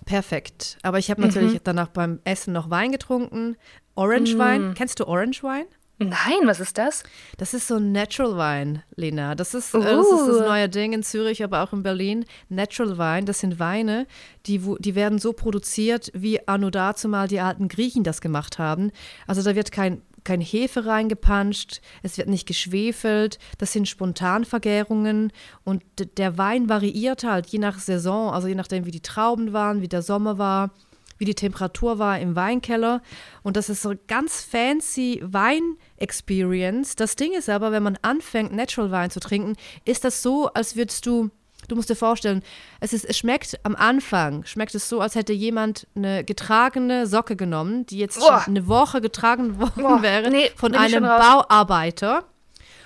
[0.05, 0.77] perfekt.
[0.83, 3.55] Aber ich habe natürlich danach beim Essen noch Wein getrunken.
[3.95, 4.73] Orange Wein.
[4.75, 5.65] Kennst du Orange Wein?
[6.01, 7.03] Nein, was ist das?
[7.37, 9.35] Das ist so ein Natural Wine, Lena.
[9.35, 9.81] Das ist, uh.
[9.81, 10.43] das ist das uh.
[10.43, 12.25] neue Ding in Zürich, aber auch in Berlin.
[12.47, 14.07] Natural Wine, das sind Weine,
[14.45, 18.91] die, die werden so produziert, wie anno dazu mal die alten Griechen das gemacht haben.
[19.27, 25.31] Also da wird kein kein Hefe reingepanscht, es wird nicht geschwefelt, das sind Spontanvergärungen
[25.63, 25.81] und
[26.17, 29.87] der Wein variiert halt je nach Saison, also je nachdem, wie die Trauben waren, wie
[29.87, 30.71] der Sommer war
[31.19, 33.01] wie die Temperatur war im Weinkeller.
[33.43, 36.95] Und das ist so ganz fancy Wein-Experience.
[36.95, 39.55] Das Ding ist aber, wenn man anfängt, Natural Wein zu trinken,
[39.85, 41.29] ist das so, als würdest du
[41.67, 42.41] Du musst dir vorstellen,
[42.79, 47.35] es, ist, es schmeckt am Anfang, schmeckt es so, als hätte jemand eine getragene Socke
[47.35, 52.23] genommen, die jetzt schon eine Woche getragen worden Boah, wäre nee, von einem Bauarbeiter.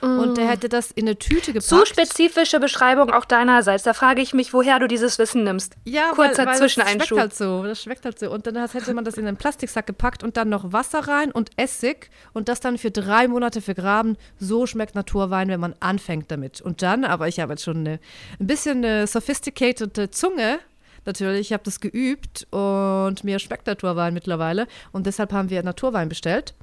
[0.03, 0.49] Und der mm.
[0.49, 1.63] hätte das in eine Tüte gepackt.
[1.63, 3.83] Zu spezifische Beschreibung auch deinerseits.
[3.83, 5.75] Da frage ich mich, woher du dieses Wissen nimmst.
[5.85, 6.99] Ja, Kurzer weil, weil Zwischeneinschub.
[6.99, 7.63] Das schmeckt halt so.
[7.63, 8.29] Das schmeckt halt so.
[8.29, 11.51] Und dann hätte man das in einen Plastiksack gepackt und dann noch Wasser rein und
[11.55, 14.17] Essig und das dann für drei Monate vergraben.
[14.39, 16.59] So schmeckt Naturwein, wenn man anfängt damit.
[16.59, 17.99] Und dann, aber ich habe jetzt schon eine,
[18.39, 20.59] ein bisschen eine sophisticated Zunge
[21.05, 21.47] natürlich.
[21.47, 24.67] Ich habe das geübt und mir schmeckt Naturwein mittlerweile.
[24.91, 26.53] Und deshalb haben wir Naturwein bestellt.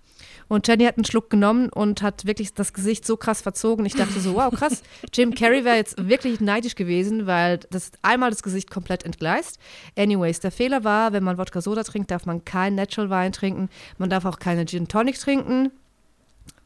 [0.51, 3.87] Und Jenny hat einen Schluck genommen und hat wirklich das Gesicht so krass verzogen.
[3.87, 4.83] Ich dachte so, wow, krass.
[5.15, 9.61] Jim Carrey wäre jetzt wirklich neidisch gewesen, weil das einmal das Gesicht komplett entgleist.
[9.97, 13.69] Anyways, der Fehler war, wenn man Wodka Soda trinkt, darf man kein Natural Wein trinken.
[13.97, 15.71] Man darf auch keine Gin Tonic trinken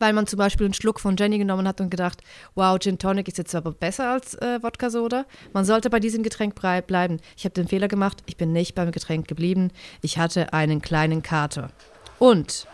[0.01, 2.21] weil man zum Beispiel einen Schluck von Jenny genommen hat und gedacht,
[2.55, 5.25] wow, Gin Tonic ist jetzt aber besser als äh, Wodka Soda.
[5.53, 7.21] Man sollte bei diesem Getränk bleiben.
[7.37, 9.71] Ich habe den Fehler gemacht, ich bin nicht beim Getränk geblieben.
[10.03, 11.71] Ich hatte einen kleinen Kater.
[12.19, 12.67] Und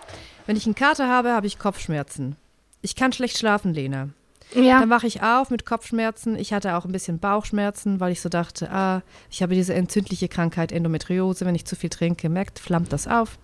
[0.51, 2.35] wenn ich einen Kater habe, habe ich Kopfschmerzen.
[2.83, 4.09] Ich kann schlecht schlafen, Lena.
[4.53, 4.81] Ja.
[4.81, 6.35] Dann wache ich auf mit Kopfschmerzen.
[6.35, 10.27] Ich hatte auch ein bisschen Bauchschmerzen, weil ich so dachte, ah, ich habe diese entzündliche
[10.27, 11.47] Krankheit Endometriose.
[11.47, 13.39] Wenn ich zu viel trinke, merkt, flammt das auf.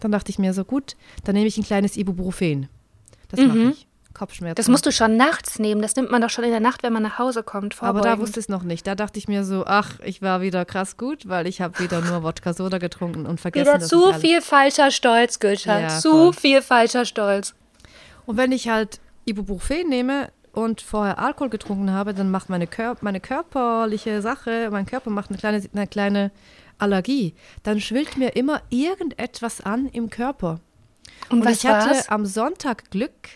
[0.00, 2.68] Dann dachte ich mir so, gut, dann nehme ich ein kleines Ibuprofen.
[3.30, 3.46] Das mhm.
[3.46, 3.86] mache ich.
[4.14, 4.56] Kopfschmerzen.
[4.56, 5.82] Das musst du schon nachts nehmen.
[5.82, 7.74] Das nimmt man doch schon in der Nacht, wenn man nach Hause kommt.
[7.74, 7.98] Vorbeugen.
[8.00, 8.86] Aber da wusste ich es noch nicht.
[8.86, 12.00] Da dachte ich mir so, ach, ich war wieder krass gut, weil ich habe wieder
[12.00, 13.74] nur Wodka Soda getrunken und vergessen.
[13.74, 15.80] Wieder zu viel falscher Stolz, Gülscha.
[15.80, 16.32] Ja, zu voll.
[16.32, 17.54] viel falscher Stolz.
[18.26, 22.96] Und wenn ich halt Ibuprofen nehme und vorher Alkohol getrunken habe, dann macht meine, Kör
[23.00, 26.30] meine körperliche Sache, mein Körper macht eine kleine, eine kleine
[26.78, 27.34] Allergie.
[27.62, 30.60] Dann schwillt mir immer irgendetwas an im Körper.
[31.28, 32.08] Und, und ich hatte war's?
[32.08, 33.28] am Sonntag Glück,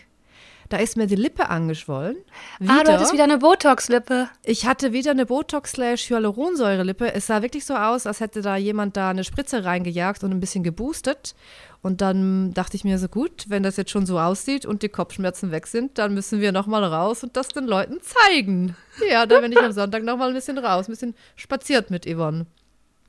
[0.69, 2.17] da ist mir die Lippe angeschwollen.
[2.59, 2.73] Wieder.
[2.73, 4.29] Ah, du hattest wieder eine Botox-Lippe.
[4.43, 7.13] Ich hatte wieder eine Botox-Hyaluronsäure-Lippe.
[7.13, 10.39] Es sah wirklich so aus, als hätte da jemand da eine Spritze reingejagt und ein
[10.39, 11.35] bisschen geboostet.
[11.81, 14.89] Und dann dachte ich mir so, gut, wenn das jetzt schon so aussieht und die
[14.89, 18.75] Kopfschmerzen weg sind, dann müssen wir nochmal raus und das den Leuten zeigen.
[19.07, 22.47] Ja, dann bin ich am Sonntag nochmal ein bisschen raus, ein bisschen spaziert mit Yvonne.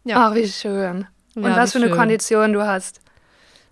[0.05, 0.29] Ja.
[0.29, 1.07] Ach, wie schön.
[1.35, 1.97] Und ja, was für eine schön.
[1.97, 3.01] Kondition du hast.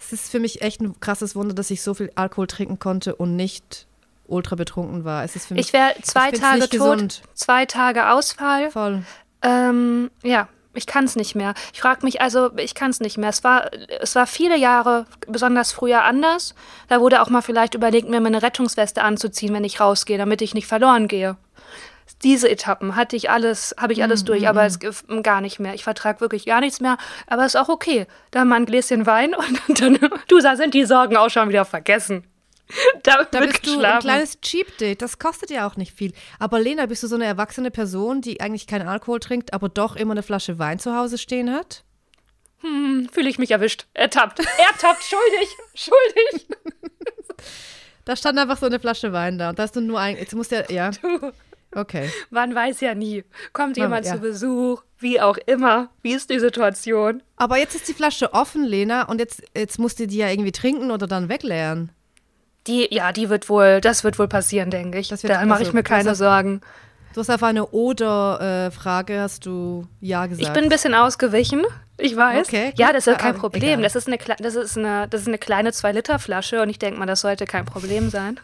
[0.06, 3.14] Es ist für mich echt ein krasses Wunder, dass ich so viel Alkohol trinken konnte
[3.14, 3.86] und nicht
[4.26, 5.24] ultra betrunken war.
[5.24, 7.22] Es ist für mich, ich wäre zwei Tage tot, gesund.
[7.34, 8.70] zwei Tage Ausfall.
[8.70, 9.02] Voll.
[9.42, 11.54] Ähm, ja, ich kann es nicht mehr.
[11.72, 13.30] Ich frage mich, also ich kann es nicht mehr.
[13.30, 16.54] Es war, es war viele Jahre, besonders früher anders.
[16.88, 20.54] Da wurde auch mal vielleicht überlegt, mir eine Rettungsweste anzuziehen, wenn ich rausgehe, damit ich
[20.54, 21.36] nicht verloren gehe
[22.24, 24.66] diese Etappen hatte ich alles, habe ich alles mm, durch, aber mhm.
[24.66, 25.74] es gar nicht mehr.
[25.74, 28.06] Ich vertrage wirklich gar nichts mehr, aber ist auch okay.
[28.30, 29.34] Da mal ein Gläschen Wein
[29.68, 32.24] und dann, du, da sind die Sorgen auch schon wieder vergessen.
[33.02, 35.02] da, da bist du ein kleines Cheap Date.
[35.02, 36.12] Das kostet ja auch nicht viel.
[36.38, 39.96] Aber Lena, bist du so eine erwachsene Person, die eigentlich keinen Alkohol trinkt, aber doch
[39.96, 41.84] immer eine Flasche Wein zu Hause stehen hat?
[42.60, 43.86] Hm, fühle ich mich erwischt.
[43.92, 44.38] Ertappt.
[44.38, 46.48] Ertappt, schuldig, schuldig.
[48.06, 49.50] Da stand einfach so eine Flasche Wein da.
[49.50, 50.16] Und da hast du nur ein.
[50.16, 50.90] Jetzt musst du ja.
[50.90, 51.32] Du,
[51.74, 52.10] Okay.
[52.30, 53.24] Man weiß ja nie.
[53.52, 54.14] Kommt jemand ja.
[54.14, 55.90] zu Besuch, wie auch immer.
[56.02, 57.22] Wie ist die Situation?
[57.36, 60.52] Aber jetzt ist die Flasche offen, Lena, und jetzt, jetzt musst du die ja irgendwie
[60.52, 61.90] trinken oder dann wegleeren.
[62.66, 65.08] Die, ja, die wird wohl, das wird wohl passieren, denke ich.
[65.08, 66.62] Da mache ich mir keine auf, Sorgen.
[67.12, 70.48] Du hast auf eine Oder-Frage, hast du Ja gesagt.
[70.48, 71.64] Ich bin ein bisschen ausgewichen,
[71.98, 72.48] ich weiß.
[72.48, 73.82] Okay, ja, das ist kein Problem.
[73.82, 77.06] Das ist, eine, das, ist eine, das ist eine kleine 2-Liter-Flasche und ich denke mal,
[77.06, 78.40] das sollte kein Problem sein.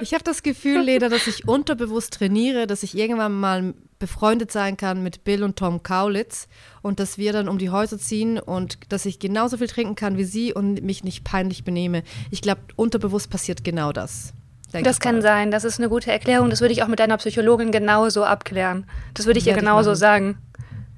[0.00, 4.76] Ich habe das Gefühl, Leda, dass ich unterbewusst trainiere, dass ich irgendwann mal befreundet sein
[4.76, 6.48] kann mit Bill und Tom Kaulitz
[6.82, 10.18] und dass wir dann um die Häuser ziehen und dass ich genauso viel trinken kann
[10.18, 12.02] wie sie und mich nicht peinlich benehme.
[12.30, 14.32] Ich glaube, unterbewusst passiert genau das.
[14.72, 15.22] Das kann mal.
[15.22, 16.50] sein, das ist eine gute Erklärung.
[16.50, 18.86] Das würde ich auch mit deiner Psychologin genauso abklären.
[19.14, 20.38] Das würde ich ihr genauso ich sagen.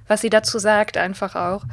[0.06, 1.64] was sie dazu sagt, einfach auch.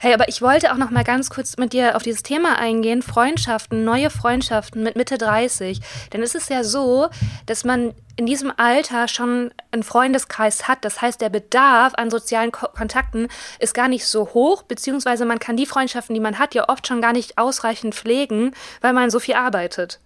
[0.00, 3.02] Hey, aber ich wollte auch noch mal ganz kurz mit dir auf dieses Thema eingehen,
[3.02, 5.80] Freundschaften, neue Freundschaften mit Mitte 30.
[6.12, 7.08] Denn es ist ja so,
[7.46, 10.84] dass man in diesem Alter schon einen Freundeskreis hat.
[10.84, 13.28] Das heißt, der Bedarf an sozialen Ko Kontakten
[13.60, 16.88] ist gar nicht so hoch, beziehungsweise man kann die Freundschaften, die man hat, ja oft
[16.88, 20.00] schon gar nicht ausreichend pflegen, weil man so viel arbeitet.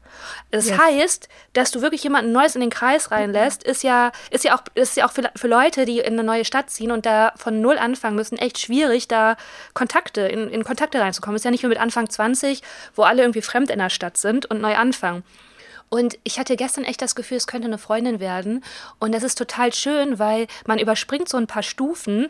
[0.50, 0.78] Das yes.
[0.78, 4.62] heißt, dass du wirklich jemanden Neues in den Kreis reinlässt, ist ja, ist ja auch,
[4.74, 7.62] ist ja auch für, für Leute, die in eine neue Stadt ziehen und da von
[7.62, 9.38] null anfangen müssen, echt schwierig, da
[9.72, 11.36] Kontakte, in, in Kontakte reinzukommen.
[11.36, 12.62] Ist ja nicht nur mit Anfang 20,
[12.94, 15.24] wo alle irgendwie fremd in der Stadt sind und neu anfangen.
[15.92, 18.64] Und ich hatte gestern echt das Gefühl, es könnte eine Freundin werden.
[18.98, 22.28] Und das ist total schön, weil man überspringt so ein paar Stufen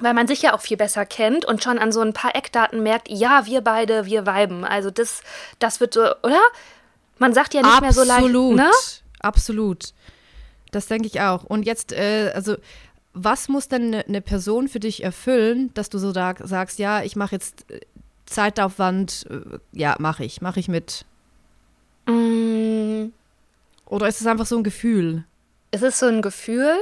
[0.00, 2.84] weil man sich ja auch viel besser kennt und schon an so ein paar Eckdaten
[2.84, 4.64] merkt, ja, wir beide, wir weiben.
[4.64, 5.22] Also das,
[5.58, 6.40] das wird so, oder?
[7.18, 7.82] Man sagt ja nicht Absolut.
[7.82, 8.24] mehr so leicht.
[8.24, 8.56] Absolut.
[8.56, 8.70] Ne?
[9.18, 9.84] Absolut.
[10.70, 11.42] Das denke ich auch.
[11.42, 12.58] Und jetzt, äh, also,
[13.12, 17.02] was muss denn eine ne Person für dich erfüllen, dass du so da sagst, ja,
[17.02, 17.80] ich mache jetzt äh,
[18.26, 21.06] Zeitaufwand, äh, ja, mache ich, mache ich mit?
[22.08, 23.12] Mm.
[23.86, 25.24] Oder ist es einfach so ein Gefühl?
[25.70, 26.74] Es ist so ein Gefühl,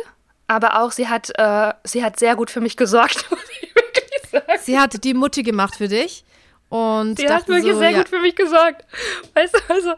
[0.46, 4.30] aber auch sie hat, äh, sie hat sehr gut für mich gesorgt, muss ich wirklich
[4.30, 4.60] sagen.
[4.62, 6.24] Sie hat die Mutti gemacht für dich.
[6.68, 7.98] Und sie hat wirklich so, sehr ja.
[7.98, 8.84] gut für mich gesorgt.
[9.34, 9.94] Weißt du, also,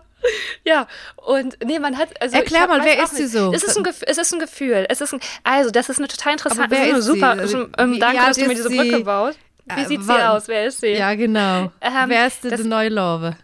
[0.64, 0.86] ja,
[1.16, 2.20] und nee, man hat.
[2.20, 3.52] Also Erklär hab, mal, wer ist sie so?
[3.54, 4.84] Es ist, ein es ist ein Gefühl.
[4.88, 7.46] Es ist ein, also, das ist eine total interessante, wer ist super.
[7.46, 7.56] Sie?
[7.78, 9.38] Ähm, danke, dass du mir diese Brücke baust.
[9.64, 10.48] Wie äh, sieht sie aus?
[10.48, 10.92] Wer ist sie?
[10.92, 11.72] Ja, genau.
[11.80, 13.36] Ähm, wer ist die neue Love?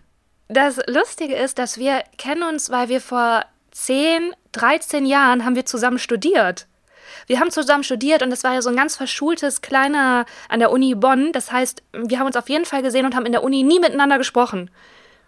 [0.49, 5.67] Das Lustige ist, dass wir kennen uns, weil wir vor 10, 13 Jahren haben wir
[5.67, 6.67] zusammen studiert.
[7.27, 10.71] Wir haben zusammen studiert und das war ja so ein ganz verschultes kleiner an der
[10.71, 11.33] Uni Bonn.
[11.33, 13.81] Das heißt, wir haben uns auf jeden Fall gesehen und haben in der Uni nie
[13.81, 14.71] miteinander gesprochen.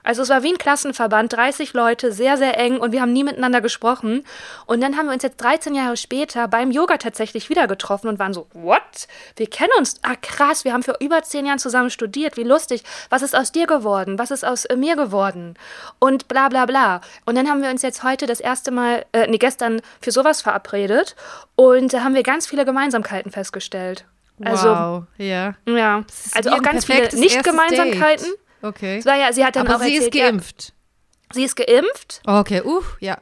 [0.06, 3.24] Also es war wie ein Klassenverband, 30 Leute, sehr, sehr eng und wir haben nie
[3.24, 4.24] miteinander gesprochen.
[4.64, 8.20] Und dann haben wir uns jetzt 13 Jahre später beim Yoga tatsächlich wieder getroffen und
[8.20, 9.08] waren so, what?
[9.34, 9.96] Wir kennen uns.
[10.02, 12.36] Ah, krass, wir haben für über 10 Jahre zusammen studiert.
[12.36, 12.84] Wie lustig.
[13.10, 14.16] Was ist aus dir geworden?
[14.16, 15.54] Was ist aus äh, mir geworden?
[15.98, 17.00] Und bla bla bla.
[17.24, 20.40] Und dann haben wir uns jetzt heute das erste Mal, äh, nee, gestern für sowas
[20.40, 21.16] verabredet
[21.56, 24.04] und da haben wir ganz viele Gemeinsamkeiten festgestellt.
[24.44, 25.54] Also, wow, ja.
[25.66, 28.26] Ja, also auch ganz viele Nicht-Gemeinsamkeiten.
[28.68, 29.04] Okay.
[29.04, 30.68] war ja, sie hat dann Aber auch sie erzählt, ist geimpft.
[30.68, 32.20] Ja, sie ist geimpft.
[32.26, 33.18] Okay, uh, ja.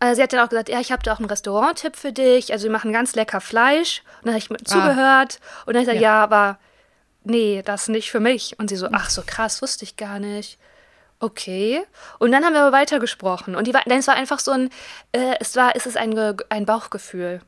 [0.00, 2.52] Also sie hat dann auch gesagt, ja, ich habe da auch einen Restaurant-Tipp für dich.
[2.52, 4.02] Also wir machen ganz lecker Fleisch.
[4.18, 4.64] Und dann habe ich ah.
[4.64, 5.40] zugehört.
[5.66, 6.14] Und dann habe ich gesagt, ja.
[6.14, 6.58] ja, aber
[7.24, 8.58] nee, das nicht für mich.
[8.58, 10.58] Und sie so, ach so krass, wusste ich gar nicht.
[11.20, 11.82] Okay.
[12.20, 13.56] Und dann haben wir aber weitergesprochen.
[13.56, 14.70] Und die war, denn es war einfach so ein,
[15.12, 16.16] äh, es war, es ist ein,
[16.48, 17.40] ein Bauchgefühl.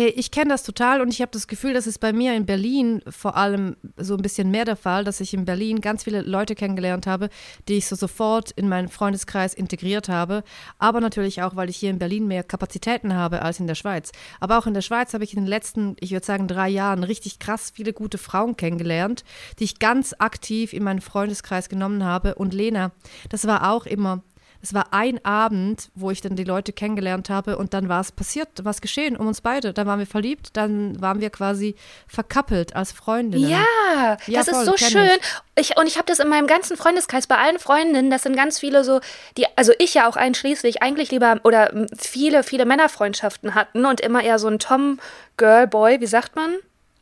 [0.00, 2.46] Hey, ich kenne das total und ich habe das Gefühl, dass es bei mir in
[2.46, 6.22] Berlin vor allem so ein bisschen mehr der Fall, dass ich in Berlin ganz viele
[6.22, 7.28] Leute kennengelernt habe,
[7.68, 10.42] die ich so sofort in meinen Freundeskreis integriert habe.
[10.78, 14.10] Aber natürlich auch, weil ich hier in Berlin mehr Kapazitäten habe als in der Schweiz.
[14.40, 17.04] Aber auch in der Schweiz habe ich in den letzten, ich würde sagen, drei Jahren
[17.04, 19.22] richtig krass viele gute Frauen kennengelernt,
[19.58, 22.36] die ich ganz aktiv in meinen Freundeskreis genommen habe.
[22.36, 22.92] Und Lena,
[23.28, 24.22] das war auch immer
[24.62, 28.12] es war ein Abend, wo ich dann die Leute kennengelernt habe und dann war es
[28.12, 29.72] passiert, was geschehen um uns beide.
[29.72, 33.48] Dann waren wir verliebt, dann waren wir quasi verkappelt als Freundinnen.
[33.48, 35.08] Ja, ja das voll, ist so schön.
[35.56, 35.70] Ich.
[35.70, 35.78] ich.
[35.78, 38.84] und ich habe das in meinem ganzen Freundeskreis bei allen Freundinnen, das sind ganz viele
[38.84, 39.00] so,
[39.36, 44.22] die, also ich ja auch einschließlich, eigentlich lieber oder viele, viele Männerfreundschaften hatten und immer
[44.22, 46.54] eher so ein Tom-Girl-Boy, wie sagt man?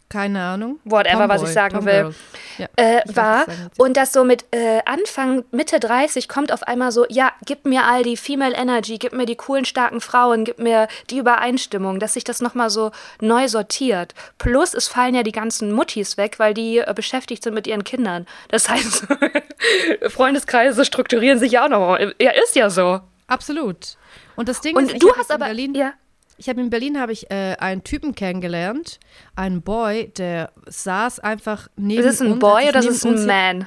[0.09, 0.81] Keine Ahnung.
[0.85, 2.15] Whatever, Tomboy, was ich sagen will.
[2.57, 3.45] Ja, äh, ich war.
[3.77, 7.85] Und das so mit äh, Anfang, Mitte 30 kommt auf einmal so, ja, gib mir
[7.85, 12.15] all die Female Energy, gib mir die coolen, starken Frauen, gib mir die Übereinstimmung, dass
[12.15, 12.91] sich das nochmal so
[13.21, 14.15] neu sortiert.
[14.39, 17.85] Plus, es fallen ja die ganzen Muttis weg, weil die äh, beschäftigt sind mit ihren
[17.85, 18.27] Kindern.
[18.49, 19.07] Das heißt,
[20.09, 22.15] Freundeskreise strukturieren sich ja auch nochmal.
[22.21, 23.01] Ja, ist ja so.
[23.27, 23.99] Absolut.
[24.37, 25.93] Und das Ding Und ist, du hast aber, Berlin, ja.
[26.39, 29.01] Ich habe in Berlin habe ich äh, einen Typen kennengelernt,
[29.35, 32.15] einen Boy, der saß einfach neben uns.
[32.15, 33.67] Ist es ein uns, Boy oder ist es ein Man?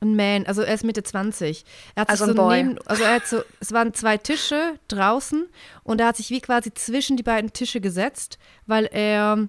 [0.00, 1.64] Ein Man, also er ist Mitte 20.
[1.94, 2.62] Er hat also sich ein so Boy.
[2.62, 5.46] neben, also er hat so, es waren zwei Tische draußen
[5.84, 9.46] und er hat sich wie quasi zwischen die beiden Tische gesetzt, weil er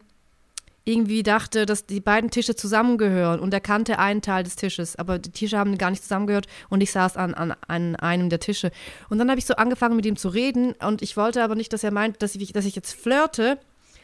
[0.84, 5.20] irgendwie dachte, dass die beiden Tische zusammengehören und er kannte einen Teil des Tisches, aber
[5.20, 8.72] die Tische haben gar nicht zusammengehört und ich saß an, an, an einem der Tische.
[9.10, 11.72] Und dann habe ich so angefangen mit ihm zu reden und ich wollte aber nicht,
[11.74, 13.60] dass er meint, dass ich, dass ich jetzt flirte,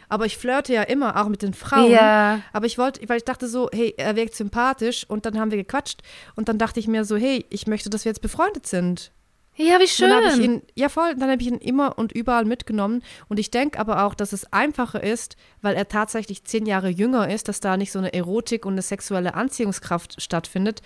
[0.10, 1.92] aber ich flirte ja immer, auch mit den Frauen.
[1.92, 2.42] Ja.
[2.54, 5.58] Aber ich wollte, weil ich dachte so, hey, er wirkt sympathisch und dann haben wir
[5.58, 6.02] gequatscht
[6.36, 9.12] und dann dachte ich mir so, hey, ich möchte, dass wir jetzt befreundet sind.
[9.58, 10.10] Ja, wie schön.
[10.10, 11.16] Dann ihn, ja, voll.
[11.16, 13.04] Dann habe ich ihn immer und überall mitgenommen.
[13.28, 17.30] Und ich denke aber auch, dass es einfacher ist, weil er tatsächlich zehn Jahre jünger
[17.30, 20.84] ist, dass da nicht so eine Erotik und eine sexuelle Anziehungskraft stattfindet,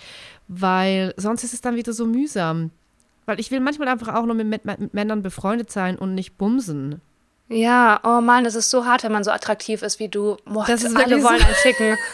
[0.48, 2.72] weil sonst ist es dann wieder so mühsam.
[3.26, 6.38] Weil ich will manchmal einfach auch nur mit, mit, mit Männern befreundet sein und nicht
[6.38, 7.02] bumsen.
[7.50, 10.38] Ja, oh Mann, das ist so hart, wenn man so attraktiv ist wie du.
[10.46, 11.46] Boah, Das ist alle wollen so.
[11.46, 11.98] einen ficken.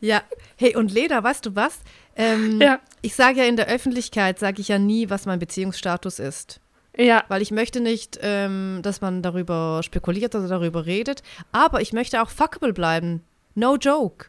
[0.00, 0.22] Ja,
[0.56, 1.78] hey, und Lena, weißt du was?
[2.16, 2.80] Ähm, Ja.
[3.00, 6.60] Ich sage ja in der Öffentlichkeit, sage ich ja nie, was mein Beziehungsstatus ist.
[6.96, 11.22] Ja, Weil ich möchte nicht, ähm, dass man darüber spekuliert oder darüber redet.
[11.50, 13.22] Aber ich möchte auch fuckable bleiben.
[13.54, 14.26] No joke.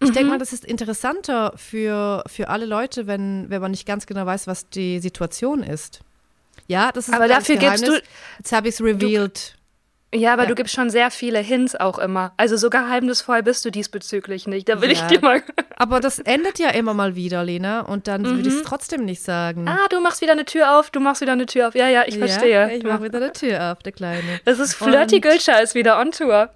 [0.00, 0.14] Ich Mhm.
[0.14, 4.24] denke mal, das ist interessanter für, für alle Leute, wenn, wenn man nicht ganz genau
[4.26, 6.00] weiß, was die Situation ist.
[6.68, 8.02] Ja, das ist Aber dafür gibst Geheimnis.
[8.38, 9.54] Jetzt habe ich es revealed.
[10.14, 10.48] Ja, aber Ja.
[10.48, 12.32] du gibst schon sehr viele Hints auch immer.
[12.36, 14.68] Also so geheimnisvoll bist du diesbezüglich nicht.
[14.68, 14.94] Da will Ja.
[14.94, 15.42] ich dir mal.
[15.78, 17.80] Aber das endet ja immer mal wieder, Lena.
[17.82, 19.68] Und dann würde ich es trotzdem nicht sagen.
[19.68, 21.74] Ah, du machst wieder eine Tür auf, du machst wieder eine Tür auf.
[21.74, 22.50] Ja, ja, ich verstehe.
[22.50, 24.40] Ja, ich mache wieder eine Tür auf, der Kleine.
[24.46, 26.48] Das ist Flirty Und- Gülscher ist wieder on Tour.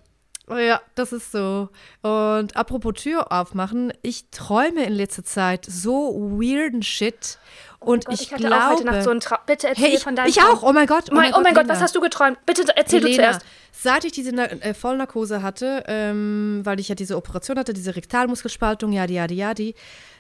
[0.51, 1.69] Oh ja, das ist so.
[2.03, 7.39] Und apropos Tür aufmachen, ich träume in letzter Zeit so weirden Shit.
[7.79, 8.65] Und Gott, ich, hatte glaube.
[8.65, 9.39] auch heute Nacht so einen Traum.
[9.47, 10.63] Bitte erzähl hey, ich, von deinem ich auch.
[10.63, 11.05] Oh mein Gott.
[11.11, 11.81] Oh mein, oh mein Gott, was Lena.
[11.81, 12.37] hast du geträumt?
[12.45, 13.47] Bitte erzähl du Helena, zuerst.
[13.73, 18.93] Seit ich diese äh, Vollnarkose hatte, ähm, weil ich ja diese Operation hatte, diese Rektalmuskelspaltung,
[18.93, 19.75] jadi, jadi, jadi.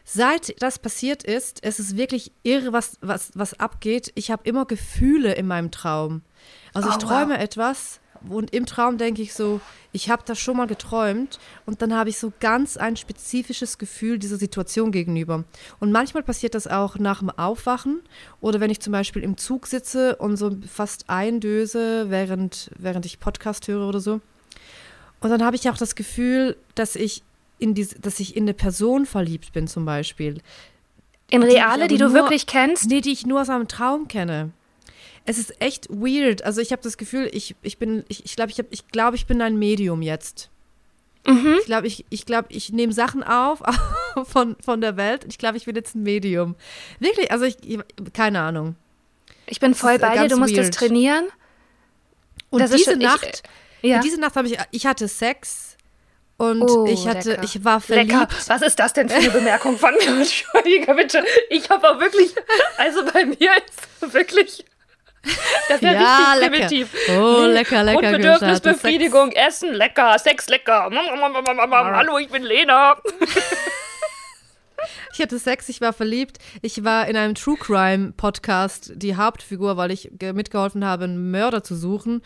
[0.04, 4.12] Seit das passiert ist, es ist wirklich irre, was, was, was abgeht.
[4.14, 6.22] Ich habe immer Gefühle in meinem Traum.
[6.72, 7.08] Also ich Oh, wow.
[7.08, 9.60] träume etwas und im Traum denke ich so,
[9.92, 14.18] ich habe das schon mal geträumt und dann habe ich so ganz ein spezifisches Gefühl
[14.18, 15.44] dieser Situation gegenüber.
[15.80, 18.00] Und manchmal passiert das auch nach dem Aufwachen
[18.40, 23.20] oder wenn ich zum Beispiel im Zug sitze und so fast eindöse, während, während ich
[23.20, 24.20] Podcast höre oder so.
[25.20, 27.22] Und dann habe ich auch das Gefühl, dass ich
[27.58, 30.40] in diese, dass ich in eine Person verliebt bin zum Beispiel.
[31.28, 32.88] In die Reale, die aber du nur- wirklich kennst?
[32.88, 34.50] Nee, die ich nur aus einem Traum kenne.
[35.26, 36.42] Es ist echt weird.
[36.44, 39.14] Also ich habe das Gefühl, ich, ich bin, ich ich glaube, ich, hab- ich, glaub,
[39.14, 40.50] ich bin ein Medium jetzt.
[41.26, 41.56] Mhm.
[41.60, 43.62] Ich glaube, ich, ich, glaub, ich nehme Sachen auf
[44.24, 45.24] von, von der Welt.
[45.28, 46.56] Ich glaube, ich bin jetzt ein Medium.
[46.98, 47.56] Wirklich, also ich,
[48.14, 48.74] keine Ahnung.
[49.46, 50.74] Ich bin voll äh, bei dir, du musst das weird.
[50.74, 51.26] trainieren.
[52.48, 53.42] Und Das diese schon- ich- Nacht,
[53.82, 54.00] Ja.
[54.00, 55.76] diese Nacht habe ich, ich hatte Sex
[56.38, 57.42] und Oh, ich hatte, lecker.
[57.44, 58.12] ich war verliebt.
[58.12, 58.28] Lecker.
[58.46, 60.08] Was ist das denn für eine Bemerkung von mir?
[60.20, 61.22] Entschuldige bitte.
[61.50, 62.34] Ich habe auch wirklich,
[62.78, 64.64] also bei mir ist wirklich,
[65.68, 66.50] das ist ja, richtig lecker.
[66.50, 66.94] primitiv.
[67.18, 70.90] Oh, lecker, lecker, Grundbedürfnisbefriedigung, Essen, lecker, Sex, lecker.
[70.90, 72.96] Hallo, ich bin Lena.
[75.12, 76.38] Ich hatte Sex, ich war verliebt.
[76.62, 81.30] Ich war in einem True Crime Podcast die Hauptfigur, weil ich ge- mitgeholfen habe, einen
[81.30, 82.22] Mörder zu suchen.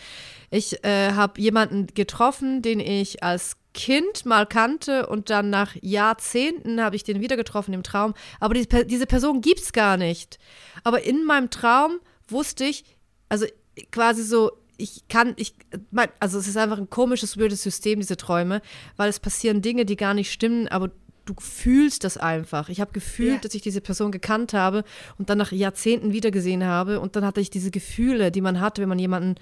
[0.50, 6.80] Ich äh, habe jemanden getroffen, den ich als Kind mal kannte und dann nach Jahrzehnten
[6.80, 8.14] habe ich den wieder getroffen im Traum.
[8.38, 10.38] Aber diese, Per- diese Person gibt's gar nicht.
[10.84, 12.84] Aber in meinem Traum wusste ich,
[13.28, 13.46] also
[13.90, 15.54] quasi so, ich kann, ich,
[15.90, 18.60] mein, also es ist einfach ein komisches, weirdes System, diese Träume,
[18.96, 20.90] weil es passieren Dinge, die gar nicht stimmen, aber
[21.26, 22.68] du fühlst das einfach.
[22.68, 23.38] Ich habe gefühlt, Ja.
[23.38, 24.84] dass ich diese Person gekannt habe
[25.16, 28.78] und dann nach Jahrzehnten wiedergesehen habe und dann hatte ich diese Gefühle, die man hat,
[28.78, 29.36] wenn man jemanden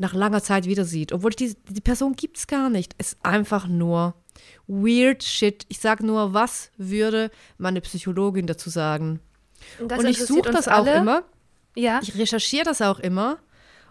[0.00, 1.12] nach langer Zeit wieder sieht.
[1.12, 2.94] Obwohl ich die, die Person gibt's gar nicht.
[2.98, 4.14] Es ist einfach nur
[4.68, 5.66] weird shit.
[5.68, 9.18] Ich sage nur, was würde meine Psychologin dazu sagen?
[9.88, 11.24] Das und ich suche das auch immer.
[11.78, 12.00] Ja.
[12.02, 13.38] Ich recherchiere das auch immer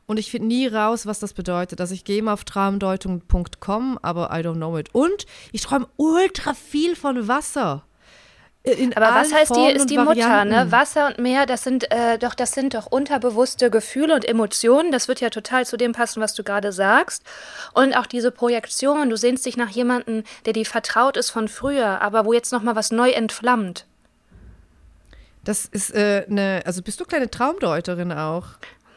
[0.07, 1.79] und ich finde nie raus, was das bedeutet.
[1.79, 4.93] Also ich gehe mal auf traumdeutung.com, aber I don't know it.
[4.93, 7.83] Und ich träume ultra viel von Wasser.
[8.63, 10.69] In Aber was heißt die, Formen ist und die Mutter, ne?
[10.71, 14.91] Wasser und Meer, das sind äh, doch, das sind doch unterbewusste Gefühle und Emotionen.
[14.91, 17.23] Das wird ja total zu dem passen, was du gerade sagst.
[17.73, 22.01] Und auch diese Projektion, du sehnst dich nach jemandem, der dir vertraut ist von früher,
[22.01, 23.85] aber wo jetzt nochmal was neu entflammt.
[25.47, 28.45] Das ist äh, eine, also bist du kleine Traumdeuterin auch?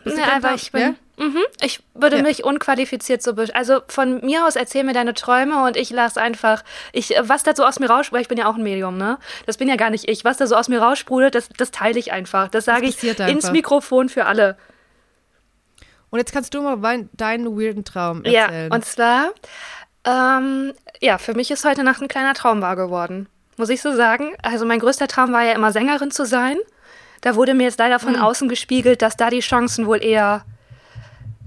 [0.02, 1.24] Bist du Ja, aber ich bin, ja?
[1.24, 2.22] mhm, ich würde Ja.
[2.22, 6.64] mich unqualifiziert so, also von mir aus erzähl mir deine Träume und ich lass einfach,
[6.92, 9.18] ich, was da so aus mir raussprudelt, ich bin ja auch ein Medium, ne?
[9.46, 10.24] Das bin ja gar nicht ich.
[10.24, 12.48] Was da so aus mir raussprudelt, das, das teile ich einfach.
[12.48, 13.52] Das sage ich passiert ins einfach.
[13.52, 14.56] Mikrofon für alle.
[16.10, 18.72] Und jetzt kannst du mal deinen weirden Traum Ja, erzählen.
[18.72, 19.28] und zwar,
[20.04, 23.28] ähm, ja, für mich ist heute Nacht ein kleiner Traum wahr geworden.
[23.60, 24.30] Muss ich so sagen.
[24.42, 26.56] Also mein größter Traum war ja immer Sängerin zu sein.
[27.20, 28.22] Da wurde mir jetzt leider von Hm.
[28.22, 30.46] außen gespiegelt, dass da die Chancen wohl eher,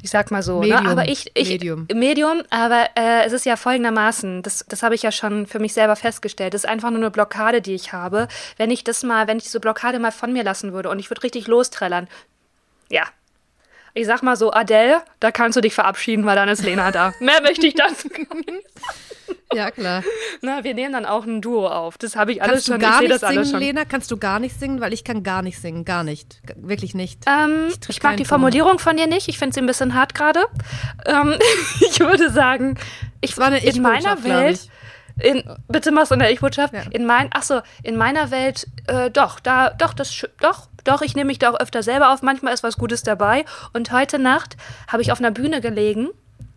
[0.04, 0.84] ich sag mal so, Medium.
[0.84, 0.90] ne?
[0.92, 1.88] aber ich, ich Medium.
[1.92, 5.74] Medium, aber äh, es ist ja folgendermaßen, das, das habe ich ja schon für mich
[5.74, 8.28] selber festgestellt, das ist einfach nur eine Blockade, die ich habe.
[8.58, 11.10] Wenn ich das mal, wenn ich diese Blockade mal von mir lassen würde und ich
[11.10, 12.08] würde richtig losträllern,
[12.90, 13.06] ja.
[13.96, 17.14] Ich sag mal so, Adele, da kannst du dich verabschieden, weil dann ist Lena da.
[17.20, 18.68] Mehr möchte ich dazu gar nicht.
[19.58, 20.04] ja, klar.
[20.42, 21.98] Na, wir nehmen dann auch ein Duo auf.
[21.98, 22.82] Das habe ich alles Kannst du schon.
[22.82, 23.60] gar ich nicht das singen, schon.
[23.60, 23.86] Lena?
[23.86, 24.82] Kannst du gar nicht singen?
[24.82, 25.86] Weil ich kann gar nicht singen.
[25.86, 26.42] Gar nicht.
[26.56, 27.24] Wirklich nicht.
[27.28, 28.26] Ähm, Ich ich, mag die.
[28.26, 29.28] Formulierung von dir nicht.
[29.28, 30.42] Ich finde sie ein bisschen hart gerade.
[31.06, 31.36] Ähm,
[31.82, 32.78] ich würde sagen,
[33.22, 34.70] ich, in meiner Welt.
[35.20, 36.74] In, bitte mach's in der Ich-Botschaft.
[36.74, 36.82] Ja.
[36.90, 41.16] In mein, ach so, in meiner Welt, äh, doch, da, doch, das, doch, doch, ich
[41.16, 42.22] nehme mich da auch öfter selber auf.
[42.24, 43.46] Manchmal ist was Gutes dabei.
[43.74, 46.10] Und heute Nacht habe ich auf einer Bühne gelegen.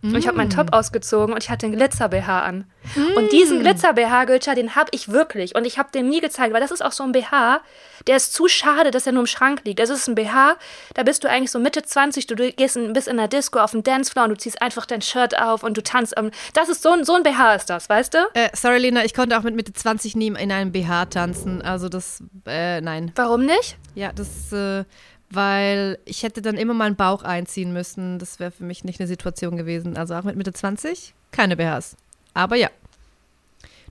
[0.09, 2.65] Und ich habe meinen Top ausgezogen und ich hatte einen Glitzer-BH an.
[2.95, 3.17] Mm.
[3.17, 5.55] Und diesen Glitzer-BH, Gülscha, den habe ich wirklich.
[5.55, 7.61] Und ich habe den nie gezeigt, weil das ist auch so ein BH,
[8.07, 9.79] der ist zu schade, dass er nur im Schrank liegt.
[9.79, 10.55] Das ist ein BH,
[10.93, 13.71] da bist du eigentlich so Mitte 20, du gehst ein, bist in der Disco auf
[13.71, 16.17] dem Dancefloor und du ziehst einfach dein Shirt auf und du tanzt.
[16.17, 18.17] Um, das ist so ein, so ein BH ist das, weißt du?
[18.33, 21.61] Äh, sorry, Lena, ich konnte auch mit Mitte 20 nie in einem BH tanzen.
[21.61, 23.11] Also das, äh, nein.
[23.15, 23.77] Warum nicht?
[23.95, 24.85] Ja, das, äh,
[25.29, 28.19] weil ich hätte dann immer meinen Bauch einziehen müssen.
[28.19, 29.97] Das wäre für mich nicht eine Situation gewesen.
[29.97, 31.95] Also auch mit Mitte 20 keine BHs.
[32.33, 32.69] Aber ja.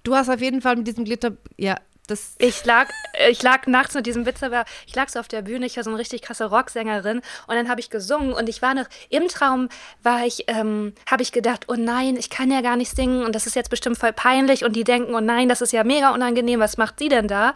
[0.02, 1.76] Du hast auf jeden Fall mit diesem Glitter, ja,
[2.06, 2.88] das ich lag,
[3.28, 5.90] ich lag nachts mit diesem Witzer, ich lag so auf der Bühne, ich war so
[5.90, 9.68] eine richtig krasse Rocksängerin und dann habe ich gesungen und ich war noch im Traum,
[10.04, 13.34] war ich, ähm, habe ich gedacht, oh nein, ich kann ja gar nicht singen und
[13.34, 16.14] das ist jetzt bestimmt voll peinlich und die denken, oh nein, das ist ja mega
[16.14, 17.54] unangenehm, was macht sie denn da?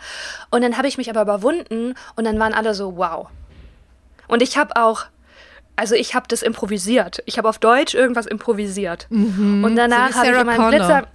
[0.50, 3.28] Und dann habe ich mich aber überwunden und dann waren alle so, wow,
[4.30, 5.06] und ich habe auch,
[5.76, 7.22] also ich habe das improvisiert.
[7.26, 9.06] Ich habe auf Deutsch irgendwas improvisiert.
[9.10, 9.64] Mhm.
[9.64, 11.06] Und danach so habe ich meinen Blitzer.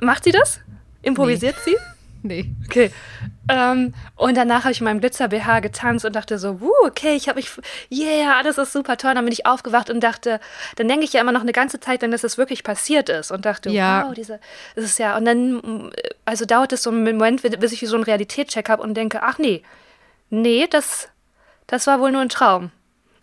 [0.00, 0.60] Macht sie das?
[1.02, 1.72] Improvisiert nee.
[1.72, 1.78] sie?
[2.22, 2.54] Nee.
[2.66, 2.90] Okay.
[3.48, 7.28] Ähm, und danach habe ich in meinem Glitzer-BH getanzt und dachte so, wuh, okay, ich
[7.28, 7.50] habe mich,
[7.90, 9.14] yeah, alles ist super toll.
[9.14, 10.38] Dann bin ich aufgewacht und dachte,
[10.76, 13.32] dann denke ich ja immer noch eine ganze Zeit es das wirklich passiert ist.
[13.32, 14.06] Und dachte, ja.
[14.06, 14.38] wow, diese,
[14.76, 15.90] das ist ja, und dann,
[16.24, 19.38] also dauert es so einen Moment, bis ich so einen Realitätscheck habe und denke, ach
[19.38, 19.62] nee,
[20.30, 21.08] nee, das,
[21.66, 22.70] das war wohl nur ein Traum.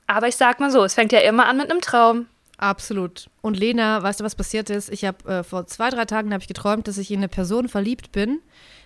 [0.07, 2.25] Aber ich sag mal so, es fängt ja immer an mit einem Traum.
[2.57, 3.29] Absolut.
[3.41, 4.89] Und Lena, weißt du, was passiert ist?
[4.89, 7.69] Ich habe äh, vor zwei, drei Tagen habe ich geträumt, dass ich in eine Person
[7.69, 8.41] verliebt bin,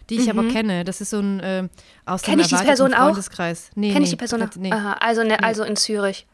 [0.09, 0.37] die ich mhm.
[0.37, 0.83] aber kenne.
[0.83, 1.67] Das ist so ein äh,
[2.05, 3.69] aus Kenn dem ich die Person Freundeskreis.
[3.71, 3.77] Auch?
[3.77, 4.55] Nee, Kenn nee, ich die Person auch?
[4.55, 4.71] Nee.
[4.71, 6.27] Aha, also, ne, also in Zürich.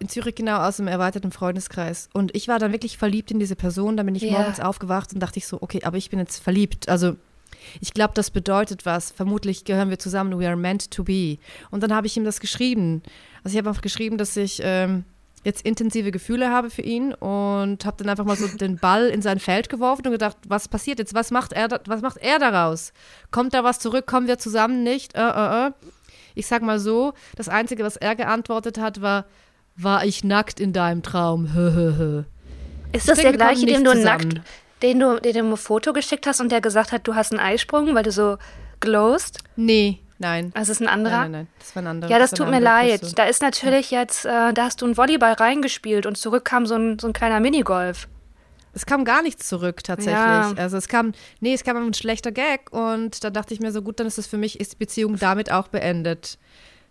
[0.00, 2.08] In Zürich genau aus dem erweiterten Freundeskreis.
[2.12, 3.96] Und ich war dann wirklich verliebt in diese Person.
[3.96, 4.32] Dann bin ich ja.
[4.32, 6.88] morgens aufgewacht und dachte ich so, okay, aber ich bin jetzt verliebt.
[6.88, 7.14] Also
[7.80, 9.10] ich glaube, das bedeutet was.
[9.10, 10.38] Vermutlich gehören wir zusammen.
[10.38, 11.38] We are meant to be.
[11.70, 13.02] Und dann habe ich ihm das geschrieben.
[13.44, 15.04] Also ich habe einfach geschrieben, dass ich ähm,
[15.46, 19.22] jetzt intensive Gefühle habe für ihn und habe dann einfach mal so den Ball in
[19.22, 21.14] sein Feld geworfen und gedacht, was passiert jetzt?
[21.14, 22.92] Was macht er, was macht er daraus?
[23.30, 24.06] Kommt da was zurück?
[24.06, 25.14] Kommen wir zusammen nicht?
[25.14, 25.70] Äh, äh, äh.
[26.34, 29.24] Ich sag mal so, das Einzige, was er geantwortet hat, war,
[29.76, 31.46] war ich nackt in deinem Traum?
[32.92, 34.40] Ist das der gleiche, dem du nackt,
[34.82, 37.40] den du, den du ein Foto geschickt hast und der gesagt hat, du hast einen
[37.40, 38.38] Eisprung, weil du so
[38.80, 39.38] glowst?
[39.56, 40.52] Nee, nein.
[40.54, 41.20] Also ist ein anderer?
[41.22, 41.48] Nein, nein, nein.
[41.58, 42.10] Das war ein anderer.
[42.10, 43.00] Ja, das, das tut mir leid.
[43.00, 43.14] Person.
[43.16, 46.74] Da ist natürlich jetzt, äh, da hast du ein Volleyball reingespielt und zurück kam so
[46.74, 48.08] ein, so ein kleiner Minigolf.
[48.74, 50.12] Es kam gar nichts zurück tatsächlich.
[50.14, 50.52] Ja.
[50.58, 53.80] Also es kam, nee, es kam ein schlechter Gag und da dachte ich mir so,
[53.80, 56.38] gut, dann ist es für mich, ist die Beziehung damit auch beendet.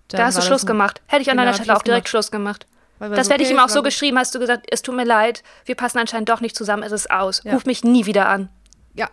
[0.08, 1.02] Dann da hast du Schluss gemacht.
[1.06, 2.10] Hätte ich an genau, deiner Stelle auch direkt gemacht.
[2.10, 2.66] Schluss gemacht.
[3.00, 5.76] Das werde ich ihm auch so geschrieben, hast du gesagt, es tut mir leid, wir
[5.76, 7.42] passen anscheinend doch nicht zusammen, es ist aus.
[7.44, 7.54] Ja.
[7.54, 8.50] Ruf mich nie wieder an.
[8.94, 9.10] Ja.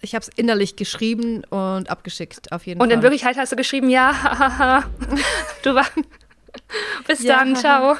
[0.00, 2.92] Ich habe es innerlich geschrieben und abgeschickt, auf jeden und Fall.
[2.92, 4.84] Und in Wirklichkeit hast du geschrieben, ja,
[5.62, 5.86] du war.
[7.06, 7.38] Bis ja.
[7.38, 7.96] dann, ciao.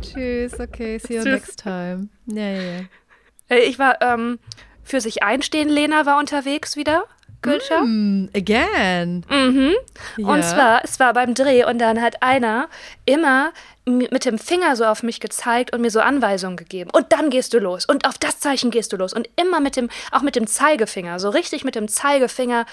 [0.00, 1.32] Tschüss, okay, see you Tschüss.
[1.32, 2.08] next time.
[2.26, 3.56] Ja, ja, ja.
[3.56, 4.38] Ich war ähm,
[4.82, 7.04] für sich einstehen, Lena war unterwegs wieder.
[7.44, 7.82] Gülscher.
[7.82, 9.24] Mm, again.
[9.28, 9.74] Mhm.
[10.16, 10.26] Ja.
[10.26, 12.68] Und zwar, es war beim Dreh und dann hat einer
[13.06, 13.52] immer
[13.86, 16.90] mit dem Finger so auf mich gezeigt und mir so Anweisungen gegeben.
[16.90, 17.84] Und dann gehst du los.
[17.84, 19.12] Und auf das Zeichen gehst du los.
[19.12, 22.64] Und immer mit dem, auch mit dem Zeigefinger, so richtig mit dem Zeigefinger,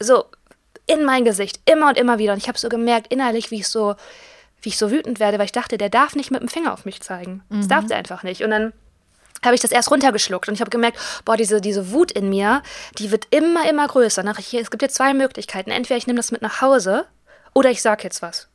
[0.00, 0.24] so
[0.86, 2.32] in mein Gesicht, immer und immer wieder.
[2.32, 3.96] Und ich habe so gemerkt, innerlich, wie ich so,
[4.62, 6.86] wie ich so wütend werde, weil ich dachte, der darf nicht mit dem Finger auf
[6.86, 7.42] mich zeigen.
[7.50, 7.58] Mhm.
[7.58, 8.42] Das darf er einfach nicht.
[8.42, 8.72] Und dann
[9.46, 12.62] habe ich das erst runtergeschluckt und ich habe gemerkt, boah, diese, diese Wut in mir,
[12.98, 14.22] die wird immer, immer größer.
[14.22, 15.70] Nach, ich, es gibt jetzt zwei Möglichkeiten.
[15.70, 17.06] Entweder ich nehme das mit nach Hause
[17.54, 18.48] oder ich sage jetzt was.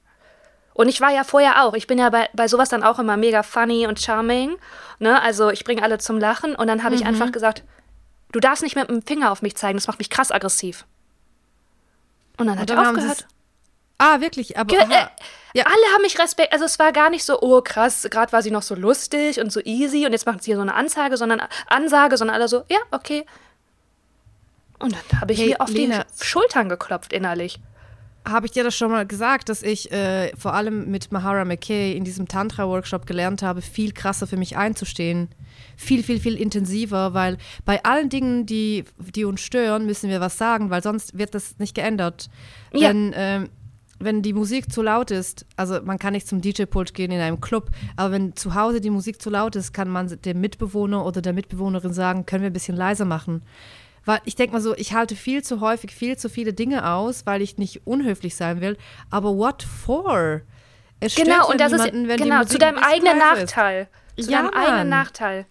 [0.74, 1.74] Und ich war ja vorher auch.
[1.74, 4.58] Ich bin ja bei, bei sowas dann auch immer mega funny und charming.
[5.00, 5.22] Ne?
[5.22, 6.56] Also ich bringe alle zum Lachen.
[6.56, 7.08] Und dann habe ich mhm.
[7.08, 7.64] einfach gesagt,
[8.32, 10.86] du darfst nicht mit dem Finger auf mich zeigen, das macht mich krass aggressiv.
[12.38, 13.28] Und dann und hat dann er aufgehört.
[14.02, 14.58] Ah, wirklich?
[14.58, 14.66] Aber.
[14.66, 15.06] Ge äh,
[15.54, 15.66] ja.
[15.66, 16.54] Alle haben mich respekt.
[16.54, 19.52] Also es war gar nicht so, oh krass, gerade war sie noch so lustig und
[19.52, 22.64] so easy und jetzt macht sie hier so eine Ansage, sondern Ansage, sondern alle so,
[22.70, 23.26] ja, okay.
[24.80, 27.60] Und dann habe ich hey, mir auf Lena, die Schultern geklopft innerlich.
[28.28, 31.96] Habe ich dir das schon mal gesagt, dass ich äh, vor allem mit Mahara McKay
[31.96, 35.30] in diesem Tantra-Workshop gelernt habe, viel krasser für mich einzustehen.
[35.76, 40.38] Viel, viel, viel intensiver, weil bei allen Dingen, die, die uns stören, müssen wir was
[40.38, 42.30] sagen, weil sonst wird das nicht geändert.
[42.72, 42.90] Ja.
[42.90, 43.50] Wenn, ähm,
[44.04, 47.42] wenn die Musik zu laut ist, also man kann nicht zum DJ-Pult gehen in einem
[47.42, 51.22] Club, aber wenn zu Hause die Musik zu laut ist, kann man dem Mitbewohner oder
[51.22, 53.44] der Mitbewohnerin sagen, können wir ein bisschen leiser machen.
[54.06, 57.26] Weil ich denke mal so, ich halte viel zu häufig viel zu viele Dinge aus,
[57.26, 58.78] weil ich nicht unhöflich sein will.
[59.12, 60.42] Aber what for?
[61.00, 63.88] Es genau, und das ist genau zu deinem eigenen Nachteil.
[64.20, 65.46] Zu ja, deinem eigenen Nachteil.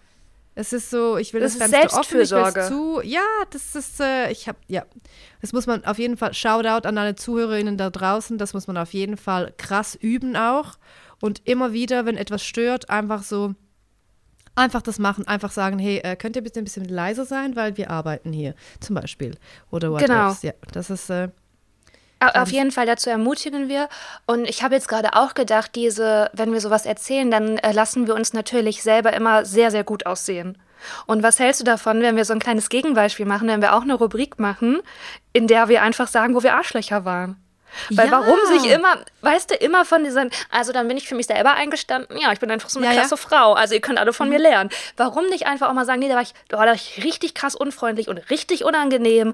[0.61, 3.01] Es ist so, ich will Das das, Fenster offen, ich will zu.
[3.03, 4.85] Ja, das ist, äh, ich habe, ja,
[5.41, 8.77] das muss man auf jeden Fall, Shoutout an alle Zuhörerinnen da draußen, das muss man
[8.77, 10.75] auf jeden Fall krass üben auch.
[11.19, 13.55] Und immer wieder, wenn etwas stört, einfach so,
[14.53, 17.75] einfach das machen, einfach sagen, hey, äh, könnt ihr bitte ein bisschen leiser sein, weil
[17.77, 19.35] wir arbeiten hier, zum Beispiel.
[19.71, 20.29] Oder what Genau.
[20.29, 20.45] else.
[20.45, 21.29] Ja, das ist, äh,
[22.21, 23.89] Auf jeden Fall dazu ermutigen wir.
[24.27, 28.07] Und ich habe jetzt gerade auch gedacht, diese, wenn wir sowas erzählen, dann äh, lassen
[28.07, 30.57] wir uns natürlich selber immer sehr, sehr gut aussehen.
[31.05, 33.81] Und was hältst du davon, wenn wir so ein kleines Gegenbeispiel machen, wenn wir auch
[33.83, 34.79] eine Rubrik machen,
[35.33, 37.37] in der wir einfach sagen, wo wir Arschlöcher waren?
[37.89, 38.11] Weil Ja.
[38.11, 41.53] warum sich immer, weißt du, immer von diesen, also dann bin ich für mich selber
[41.53, 43.07] eingestanden, ja, ich bin einfach so eine Ja, Mhm.
[43.09, 43.15] ja.
[43.15, 44.69] Frau, also ihr könnt alle von mir lernen.
[44.97, 47.55] Warum nicht einfach auch mal sagen, nee, da war ich, da war ich richtig krass
[47.55, 49.33] unfreundlich und richtig unangenehm.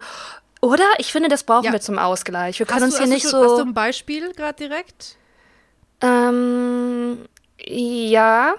[0.61, 0.85] Oder?
[0.97, 1.71] Ich finde, das brauchen Ja.
[1.71, 2.59] wir zum Ausgleich.
[2.59, 3.63] Wir können hast, uns du, hier nicht du, schon- hast du so.
[3.63, 5.17] ein Beispiel gerade direkt?
[6.01, 7.25] Ähm,
[7.65, 8.53] ja,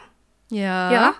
[0.50, 0.92] Ja.
[0.92, 1.14] Ja.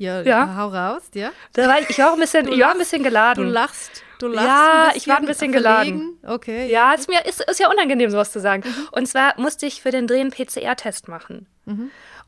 [0.00, 0.56] Ja, Ja.
[0.56, 1.30] hau raus, ja.
[1.54, 3.48] da war ich, ich war auch ein bisschen, Du ich war ein bisschen Du geladen.
[3.48, 6.18] lachst, du lachst Ja, ein ich war ein bisschen verlegen.
[6.24, 6.70] Okay.
[6.70, 8.62] Ja, ist mir ist, ist ja unangenehm, sowas zu sagen.
[8.92, 11.48] Und zwar musste ich für den Dreh einen PCR-Test machen.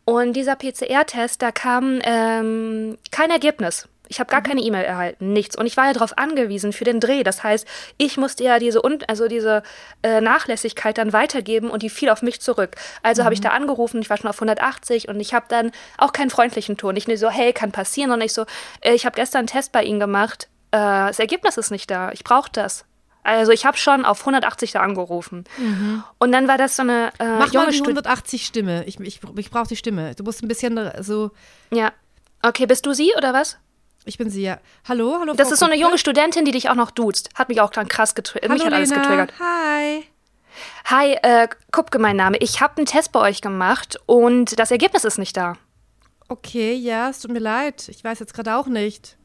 [0.04, 3.86] Und dieser PCR-Test, da kam ähm, kein Ergebnis.
[4.10, 5.56] Ich habe gar keine E-Mail erhalten, nichts.
[5.56, 7.22] Und ich war ja darauf angewiesen für den Dreh.
[7.22, 9.62] Das heißt, ich musste ja diese, Un also diese
[10.02, 12.74] äh, Nachlässigkeit dann weitergeben und die fiel auf mich zurück.
[13.04, 16.12] Also habe ich da angerufen, ich war schon auf 180 und ich habe dann auch
[16.12, 16.96] keinen freundlichen Ton.
[16.96, 18.10] Ich nicht so, hey, kann passieren.
[18.10, 18.46] Und nicht so,
[18.80, 20.48] äh, ich habe gestern einen Test bei Ihnen gemacht.
[20.72, 22.10] Äh, das Ergebnis ist nicht da.
[22.12, 22.84] Ich brauche das.
[23.22, 25.44] Also ich habe schon auf 180 da angerufen.
[26.18, 28.82] Und dann war das so eine äh, Mach junge mal die Stu- 180 Stimme.
[28.86, 30.14] Ich, ich, ich brauche die Stimme.
[30.16, 31.30] Du musst ein bisschen so.
[31.70, 31.92] Ja.
[32.42, 33.58] Okay, bist du sie oder was?
[34.04, 34.58] Ich bin sie ja.
[34.88, 35.34] Hallo, hallo.
[35.34, 37.30] Das Frau ist so eine junge Studentin, die dich auch noch duzt.
[37.34, 38.50] Hat mich auch dann krass getriggert.
[38.50, 39.02] Mich hat alles Lena.
[39.02, 39.32] getriggert.
[39.38, 40.04] Hi.
[40.86, 42.38] Hi, äh, Kupke, mein Name.
[42.38, 45.54] Ich habe einen Test bei euch gemacht und das Ergebnis ist nicht da.
[46.28, 47.88] Okay, ja, es tut mir leid.
[47.88, 49.16] Ich weiß jetzt gerade auch nicht.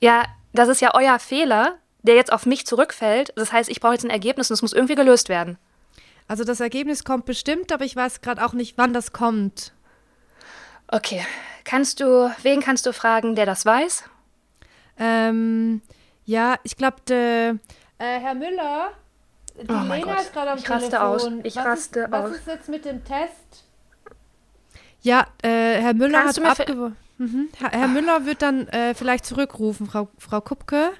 [0.00, 3.32] Ja, das ist ja euer Fehler, der jetzt auf mich zurückfällt.
[3.36, 5.58] Das heißt, ich brauche jetzt ein Ergebnis und es muss irgendwie gelöst werden.
[6.28, 9.72] Also das Ergebnis kommt bestimmt, aber ich weiß gerade auch nicht, wann das kommt.
[10.92, 11.24] Okay.
[11.64, 14.04] Kannst du, wen kannst du fragen, der das weiß?
[14.98, 15.82] Ähm,
[16.24, 17.54] ja, ich glaube, äh,
[17.98, 18.90] Herr Müller,
[19.56, 21.08] die Oh mein Lena Gott, ist gerade am ich raste Telefon.
[21.08, 21.30] aus.
[21.44, 22.36] Ich was raste ist, was aus.
[22.36, 23.64] ist jetzt mit dem Test?
[25.02, 26.96] Ja, äh, Herr Müller Kannst hat abgeworfen.
[27.18, 27.48] Mhm.
[27.58, 30.90] Herr, Herr Müller wird dann äh, vielleicht zurückrufen, Frau, Frau Kupke.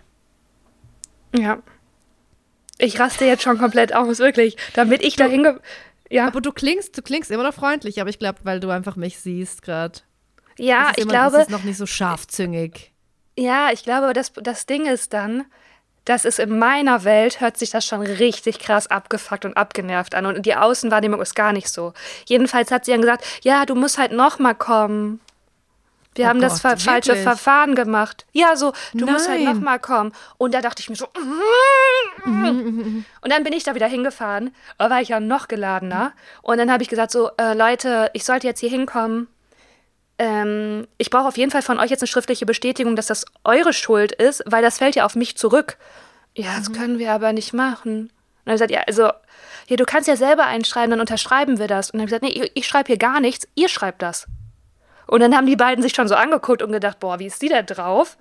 [1.35, 1.59] Ja.
[2.79, 4.57] Ich raste jetzt schon komplett aus, wirklich.
[4.75, 5.61] Damit ich da hinge...
[6.11, 8.97] Ja, Aber du klingst, du klingst immer noch freundlich, aber ich glaube, weil du einfach
[8.97, 10.01] mich siehst gerade.
[10.59, 11.37] ja ich immer, glaube...
[11.37, 12.93] Das ist noch nicht so scharfzüngig.
[13.39, 15.45] Ja, ich glaube, das, das Ding ist dann,
[16.05, 20.27] dass es in meiner Welt hört sich das schon richtig krass abgefuckt und abgenervt an.
[20.27, 21.93] Und die Außenwahrnehmung ist gar nicht so.
[22.27, 25.21] Jedenfalls hat sie dann gesagt, ja, du musst halt noch mal kommen.
[26.17, 27.23] Wir Oh haben das Gott, fa falsche wirklich?
[27.23, 28.27] Verfahren gemacht.
[28.33, 29.55] Ja, so, du musst halt Nein.
[29.55, 30.13] noch mal kommen.
[30.39, 31.07] Und da dachte ich mir so,
[32.25, 34.55] Mhm, und dann bin ich da wieder hingefahren.
[34.79, 36.13] Da war ich ja noch geladener.
[36.43, 39.29] Und dann habe ich gesagt, so, äh, Leute, ich sollte jetzt hier hinkommen.
[40.19, 43.73] Ähm, ich brauche auf jeden Fall von euch jetzt eine schriftliche Bestätigung, dass das eure
[43.73, 45.77] Schuld ist, weil das fällt ja auf mich zurück.
[46.37, 48.03] Ja, das können wir aber nicht machen.
[48.03, 48.11] Und
[48.45, 49.05] dann habe ich gesagt, ja, also,
[49.69, 51.91] ja, du kannst ja selber einschreiben, dann unterschreiben wir das.
[51.91, 54.27] Und dann habe ich gesagt, nee, ich, ich schreibe hier gar nichts, ihr schreibt das.
[55.11, 57.49] Und dann haben die beiden sich schon so angeguckt und gedacht, boah, wie ist die
[57.49, 58.17] da drauf?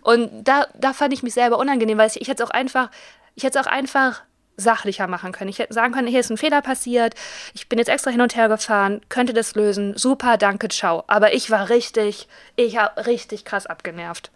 [0.00, 2.90] Und da, da fand ich mich selber unangenehm, weil ich, ich hätte es auch einfach,
[3.34, 4.22] ich hätte es auch einfach
[4.56, 5.50] sachlicher machen können.
[5.50, 7.14] Ich hätte sagen können, hier ist ein Fehler passiert,
[7.52, 11.04] ich bin jetzt extra hin und her gefahren, könnte das lösen, super, danke, ciao.
[11.06, 14.30] Aber ich war richtig, ich habe richtig krass abgenervt.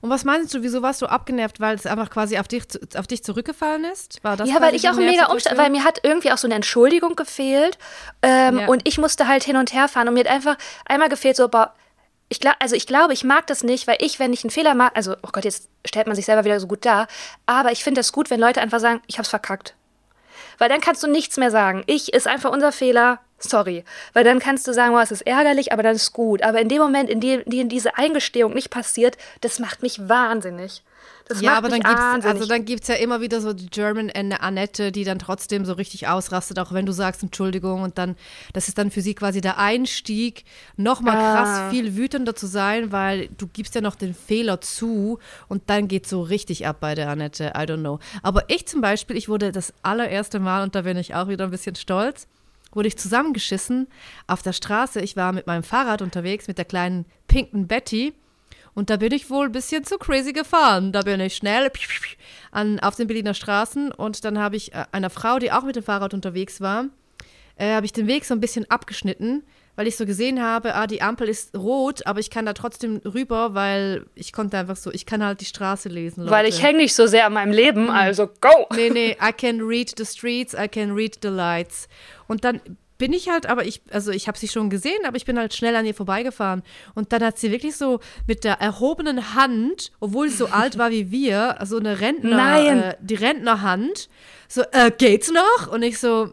[0.00, 2.64] Und was meinst du, wieso warst du abgenervt, weil es einfach quasi auf dich,
[2.96, 4.22] auf dich zurückgefallen ist?
[4.22, 6.54] War das ja, weil ich auch mega umstand, weil mir hat irgendwie auch so eine
[6.54, 7.78] Entschuldigung gefehlt
[8.22, 8.66] ähm, Ja.
[8.66, 11.48] und ich musste halt hin und her fahren und mir hat einfach einmal gefehlt so,
[11.48, 11.74] boah,
[12.28, 14.74] ich glaube, also ich glaube, ich mag das nicht, weil ich, wenn ich einen Fehler
[14.74, 17.06] mache, also, oh Gott, jetzt stellt man sich selber wieder so gut dar,
[17.46, 19.74] aber ich finde das gut, wenn Leute einfach sagen, ich hab's verkackt.
[20.58, 21.84] Weil dann kannst du nichts mehr sagen.
[21.86, 23.20] Ich ist einfach unser Fehler.
[23.38, 23.84] Sorry.
[24.14, 26.42] Weil dann kannst du sagen, oh, es ist ärgerlich, aber dann ist gut.
[26.42, 30.82] Aber in dem Moment, in dem, in diese Eingestehung nicht passiert, das macht mich wahnsinnig.
[31.28, 34.10] Das Ja, macht aber dann gibt's, also dann gibt's ja immer wieder so die German
[34.14, 38.14] Anne- Annette, die dann trotzdem so richtig ausrastet, auch wenn du sagst Entschuldigung und dann,
[38.52, 40.44] das ist dann für sie quasi der Einstieg,
[40.76, 41.32] nochmal Ah.
[41.34, 45.18] krass viel wütender zu sein, weil du gibst ja noch den Fehler zu
[45.48, 47.98] und dann geht's so richtig ab bei der Annette, I don't know.
[48.22, 51.44] Aber ich zum Beispiel, ich wurde das allererste Mal, und da bin ich auch wieder
[51.44, 52.28] ein bisschen stolz,
[52.76, 53.88] wurde ich zusammengeschissen
[54.26, 55.00] auf der Straße.
[55.00, 58.14] Ich war mit meinem Fahrrad unterwegs, mit der kleinen pinken Betty.
[58.74, 60.92] Und da bin ich wohl ein bisschen zu crazy gefahren.
[60.92, 61.70] Da bin ich schnell
[62.52, 65.76] an, auf den Berliner Straßen und dann habe ich äh, einer Frau, die auch mit
[65.76, 66.84] dem Fahrrad unterwegs war,
[67.56, 69.42] äh, habe ich den Weg so ein bisschen abgeschnitten,
[69.76, 73.00] weil ich so gesehen habe, ah, die Ampel ist rot, aber ich kann da trotzdem
[73.04, 76.22] rüber, weil ich konnte einfach so, ich kann halt die Straße lesen.
[76.22, 76.32] Leute.
[76.32, 77.90] Weil ich hänge nicht so sehr an meinem Leben, mhm.
[77.90, 78.66] also go!
[78.74, 81.88] Nee, nee, I can read the streets, I can read the lights.
[82.26, 82.60] Und dann
[82.98, 85.54] bin ich halt, aber ich, also ich habe sie schon gesehen, aber ich bin halt
[85.54, 86.62] schnell an ihr vorbeigefahren.
[86.94, 90.90] Und dann hat sie wirklich so mit der erhobenen Hand, obwohl sie so alt war
[90.90, 92.38] wie wir, so eine Rentner.
[92.90, 94.08] Äh, die Rentnerhand,
[94.48, 95.70] so, äh, geht's noch?
[95.70, 96.32] Und ich so,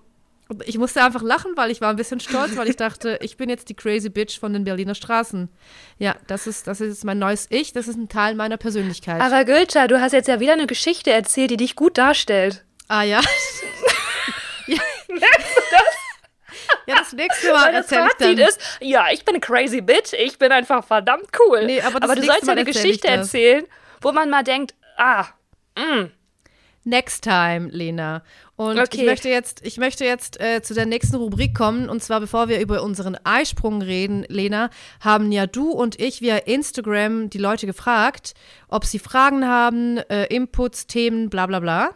[0.66, 3.50] ich musste einfach lachen, weil ich war ein bisschen stolz, weil ich dachte, ich bin
[3.50, 5.50] jetzt die crazy Bitch von den Berliner Straßen.
[5.98, 9.22] Ja, das ist, das ist mein neues Ich, das ist ein Teil meiner Persönlichkeit.
[9.22, 12.64] Aber Gülter, du hast jetzt ja wieder eine Geschichte erzählt, die dich gut darstellt.
[12.88, 13.22] Ah ja.
[14.68, 14.78] ja.
[16.86, 18.38] Ja, das nächste Mal erzähle ich dann.
[18.38, 21.66] ist, ja, ich bin eine crazy Bitch, ich bin einfach verdammt cool.
[21.66, 23.66] Nee, aber, aber du sollst ja eine Geschichte erzählen,
[24.02, 25.28] wo man mal denkt, ah,
[25.78, 26.08] mm.
[26.86, 28.24] Next time, Lena.
[28.56, 29.00] Und okay.
[29.00, 31.90] ich möchte jetzt, ich möchte jetzt äh, zu der nächsten Rubrik kommen.
[31.90, 34.70] Und zwar, bevor wir über unseren Eisprung reden, Lena,
[35.00, 38.34] haben ja du und ich via Instagram die Leute gefragt,
[38.68, 41.92] ob sie Fragen haben, äh, Inputs, Themen, bla bla bla.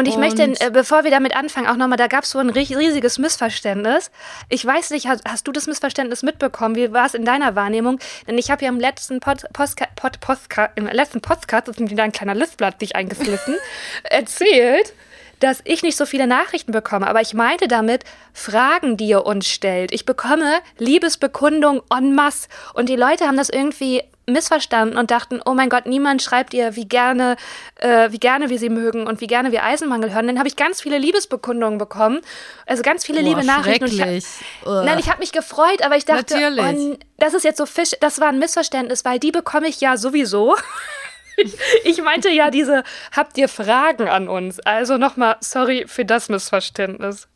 [0.00, 2.38] Und ich und möchte, äh, bevor wir damit anfangen, auch nochmal, da gab es so
[2.38, 4.10] ein riesiges Missverständnis.
[4.48, 6.74] Ich weiß nicht, hast, hast, du das Missverständnis mitbekommen?
[6.74, 7.98] Wie war es in deiner Wahrnehmung?
[8.26, 11.90] Denn ich habe ja im letzten Pod, Postka, Pod, Postka, im letzten Podcast, das ist
[11.90, 13.56] wieder ein kleiner Listblatt dich eingeflissen,
[14.04, 14.94] erzählt,
[15.38, 17.06] dass ich nicht so viele Nachrichten bekomme.
[17.06, 19.92] Aber ich meinte damit Fragen, die ihr uns stellt.
[19.92, 22.48] Ich bekomme Liebesbekundung en masse.
[22.72, 26.76] Und die Leute haben das irgendwie missverstanden und dachten, oh mein Gott, niemand schreibt ihr,
[26.76, 27.36] wie gerne,
[27.76, 30.26] äh, wie gerne wir sie mögen und wie gerne wir Eisenmangel hören.
[30.26, 32.20] Dann habe ich ganz viele Liebesbekundungen bekommen,
[32.66, 33.86] also ganz viele Boah, liebe Nachrichten.
[33.86, 37.66] Ich hab, nein, ich habe mich gefreut, aber ich dachte, oh, das ist jetzt so
[37.66, 40.56] Fisch, das war ein Missverständnis, weil die bekomme ich ja sowieso.
[41.36, 41.54] ich,
[41.84, 44.60] ich meinte ja diese, habt ihr Fragen an uns?
[44.60, 47.28] Also nochmal, sorry für das Missverständnis.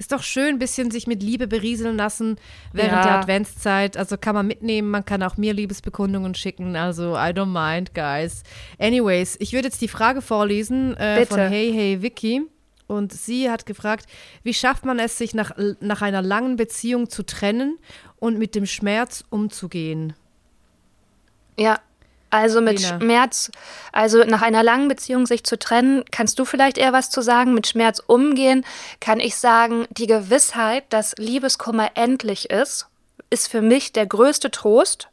[0.00, 2.36] Ist doch schön, ein bisschen sich mit Liebe berieseln lassen
[2.72, 3.02] während ja.
[3.02, 3.98] der Adventszeit.
[3.98, 6.74] Also kann man mitnehmen, man kann auch mir Liebesbekundungen schicken.
[6.74, 8.42] Also I don't mind, guys.
[8.78, 12.40] Anyways, ich würde jetzt die Frage vorlesen äh, von Hey Hey Vicky.
[12.86, 14.06] Und sie hat gefragt,
[14.42, 17.78] wie schafft man es, sich nach, nach einer langen Beziehung zu trennen
[18.18, 20.14] und mit dem Schmerz umzugehen?
[21.58, 21.78] Ja,
[22.30, 22.98] also mit Lina.
[22.98, 23.50] Schmerz,
[23.92, 27.54] also nach einer langen Beziehung sich zu trennen, kannst du vielleicht eher was zu sagen?
[27.54, 28.64] Mit Schmerz umgehen,
[29.00, 32.86] kann ich sagen, die Gewissheit, dass Liebeskummer endlich ist,
[33.30, 35.08] ist für mich der größte Trost.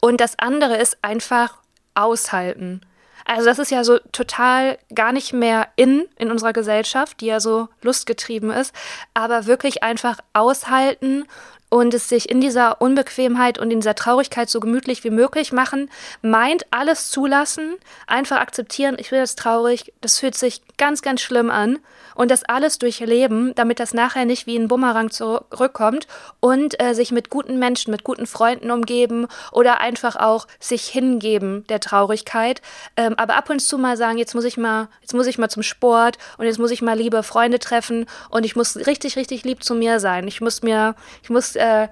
[0.00, 1.58] Und das andere ist einfach
[1.94, 2.80] aushalten.
[3.28, 7.40] Also das ist ja so total gar nicht mehr in in unserer Gesellschaft, die ja
[7.40, 8.74] so lustgetrieben ist,
[9.12, 11.26] aber wirklich einfach aushalten
[11.70, 15.90] und es sich in dieser Unbequemheit und in dieser Traurigkeit so gemütlich wie möglich machen,
[16.22, 21.50] meint alles zulassen, einfach akzeptieren, ich will jetzt traurig, das fühlt sich ganz, ganz schlimm
[21.50, 21.78] an
[22.14, 26.06] und das alles durchleben, damit das nachher nicht wie ein Bumerang zurückkommt
[26.40, 31.64] und äh, sich mit guten Menschen, mit guten Freunden umgeben oder einfach auch sich hingeben
[31.68, 32.62] der Traurigkeit,
[32.96, 35.48] ähm, aber ab und zu mal sagen, jetzt muss ich mal, jetzt muss ich mal
[35.48, 39.44] zum Sport und jetzt muss ich mal liebe Freunde treffen und ich muss richtig, richtig
[39.44, 40.26] lieb zu mir sein.
[40.26, 41.88] Ich muss mir, ich muss äh,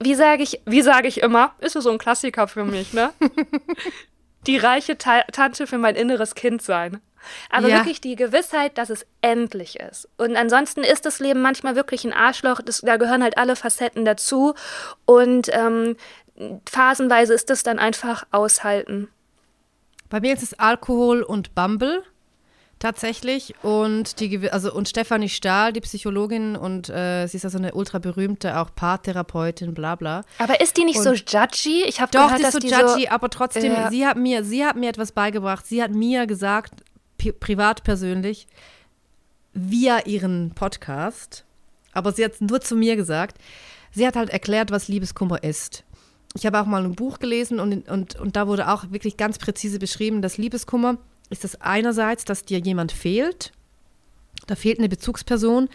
[0.00, 3.12] wie sage ich, wie sage ich immer, ist so ein Klassiker für mich, ne?
[4.46, 7.00] die reiche Ta Tante für mein inneres Kind sein.
[7.50, 7.76] Aber ja.
[7.76, 10.08] wirklich die Gewissheit, dass es endlich ist.
[10.18, 12.60] Und ansonsten ist das Leben manchmal wirklich ein Arschloch.
[12.60, 14.54] Das, da gehören halt alle Facetten dazu.
[15.06, 15.96] Und ähm,
[16.68, 19.08] phasenweise ist das dann einfach aushalten.
[20.10, 22.04] Bei mir ist es Alkohol und Bumble
[22.78, 23.54] tatsächlich.
[23.62, 27.98] Und die also und Stefanie Stahl, die Psychologin, und äh, sie ist also eine ultra
[27.98, 30.22] berühmte, auch Paartherapeutin, bla bla.
[30.38, 31.84] Aber ist die nicht und so judgy?
[31.84, 33.90] Ich habe doch, gehört, die ist so die judgy, so, aber trotzdem, ja.
[33.90, 35.66] sie hat mir, sie hat mir etwas beigebracht.
[35.66, 36.74] Sie hat mir gesagt,
[37.40, 38.46] privat persönlich,
[39.52, 41.44] via ihren Podcast,
[41.92, 43.38] aber sie hat es nur zu mir gesagt.
[43.92, 45.84] Sie hat halt erklärt, was Liebeskummer ist.
[46.36, 49.38] Ich habe auch mal ein Buch gelesen und, und, und da wurde auch wirklich ganz
[49.38, 50.98] präzise beschrieben, dass Liebeskummer
[51.30, 53.52] ist das einerseits, dass dir jemand fehlt.
[54.46, 55.68] Da fehlt eine Bezugsperson,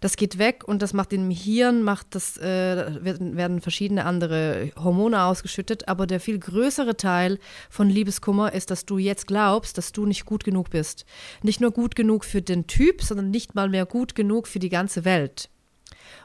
[0.00, 4.70] das geht weg und das macht im Hirn, macht das, äh, werden, werden verschiedene andere
[4.76, 5.88] Hormone ausgeschüttet.
[5.88, 7.38] Aber der viel größere Teil
[7.68, 11.04] von Liebeskummer ist, dass du jetzt glaubst, dass du nicht gut genug bist.
[11.42, 14.70] Nicht nur gut genug für den Typ, sondern nicht mal mehr gut genug für die
[14.70, 15.50] ganze Welt.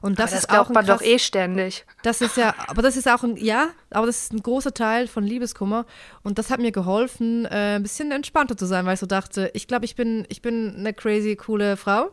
[0.01, 1.85] Und das, das ist auch man krass, doch eh ständig.
[2.03, 5.07] Das ist ja, aber das ist auch ein, ja, aber das ist ein großer Teil
[5.07, 5.85] von Liebeskummer.
[6.23, 9.51] Und das hat mir geholfen, äh, ein bisschen entspannter zu sein, weil ich so dachte,
[9.53, 12.11] ich glaube, ich bin, ich bin eine crazy, coole Frau.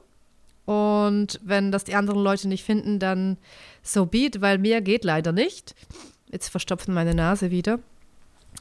[0.64, 3.38] Und wenn das die anderen Leute nicht finden, dann
[3.82, 5.76] so be it, weil mir geht leider nicht.
[6.30, 7.78] Jetzt verstopfen meine Nase wieder.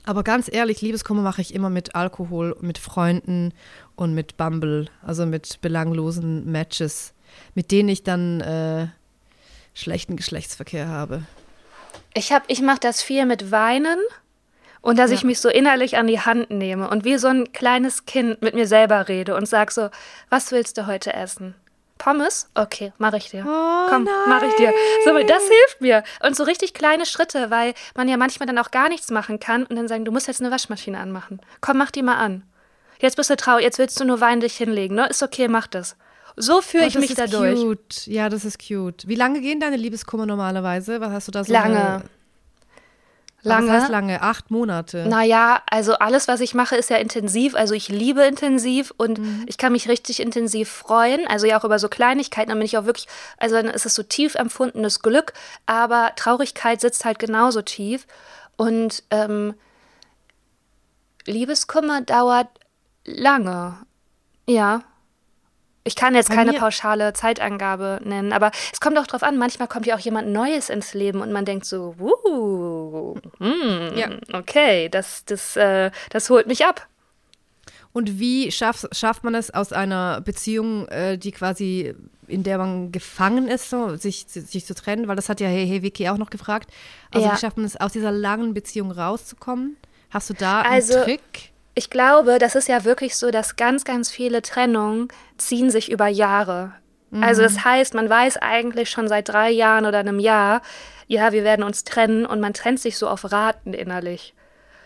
[0.03, 3.53] Aber ganz ehrlich, Liebeskummer mache ich immer mit Alkohol, mit Freunden
[3.95, 7.13] und mit Bumble, also mit belanglosen Matches,
[7.55, 8.87] mit denen ich dann äh,
[9.75, 11.23] schlechten Geschlechtsverkehr habe.
[12.15, 13.99] Ich, hab, ich mache das viel mit Weinen
[14.81, 15.17] und dass ja.
[15.17, 18.55] ich mich so innerlich an die Hand nehme und wie so ein kleines Kind mit
[18.55, 19.89] mir selber rede und sag so,
[20.29, 21.55] was willst du heute essen?
[21.97, 22.49] Pommes?
[22.55, 23.45] Okay, mache ich dir.
[23.47, 24.73] Oh, Komm, mache ich dir.
[25.05, 26.03] So, das hilft mir.
[26.21, 29.65] Und so richtig kleine Schritte, weil man ja manchmal dann auch gar nichts machen kann
[29.65, 31.39] und dann sagen, du musst jetzt eine Waschmaschine anmachen.
[31.61, 32.43] Komm, mach die mal an.
[32.99, 35.07] Jetzt bist du traurig, jetzt willst du nur weinen dich hinlegen, ne?
[35.07, 35.95] Ist okay, mach das.
[36.37, 37.59] So führe oh, ich mich dadurch.
[37.59, 38.07] Cute.
[38.07, 39.07] Ja, das ist cute.
[39.07, 40.99] Wie lange gehen deine Liebeskummer normalerweise?
[40.99, 41.53] Was hast du da so?
[41.53, 41.79] Lange.
[41.79, 42.03] Eine
[43.45, 43.67] Lange.
[43.67, 44.21] Was heißt lange?
[44.21, 45.05] Acht Monate.
[45.07, 47.55] Naja, also alles, was ich mache, ist ja intensiv.
[47.55, 49.45] Also ich liebe intensiv und mhm.
[49.47, 51.27] ich kann mich richtig intensiv freuen.
[51.27, 52.49] Also ja auch über so Kleinigkeiten.
[52.49, 53.07] Dann bin ich auch wirklich,
[53.37, 55.33] also dann ist es so tief empfundenes Glück,
[55.67, 58.07] aber Traurigkeit sitzt halt genauso tief.
[58.57, 59.53] Und ähm,
[61.25, 62.47] Liebeskummer dauert
[63.05, 63.77] lange.
[64.47, 64.83] Ja.
[65.87, 69.37] Ich kann jetzt Bei keine pauschale Zeitangabe nennen, aber es kommt auch drauf an.
[69.37, 74.09] Manchmal kommt ja auch jemand Neues ins Leben und man denkt so, wuh, hm, ja.
[74.33, 76.87] okay, das, das, äh, das holt mich ab.
[77.93, 81.93] Und wie schafft, schafft man es aus einer Beziehung, äh, die quasi,
[82.27, 85.07] in der man gefangen ist, so, sich, sich zu trennen?
[85.07, 86.71] Weil das hat ja Hey, hey Vicky auch noch gefragt.
[87.11, 87.33] Also ja.
[87.33, 89.77] wie schafft man es, aus dieser langen Beziehung rauszukommen?
[90.09, 91.53] Hast du da also, einen Trick?
[91.75, 96.07] Ich glaube, das ist ja wirklich so, dass ganz, ganz viele Trennungen ziehen sich über
[96.07, 96.71] Jahre.
[97.11, 97.23] Mhm.
[97.23, 100.61] Also das heißt, man weiß eigentlich schon seit drei Jahren oder einem Jahr,
[101.07, 104.33] ja, wir werden uns trennen und man trennt sich so auf Raten innerlich.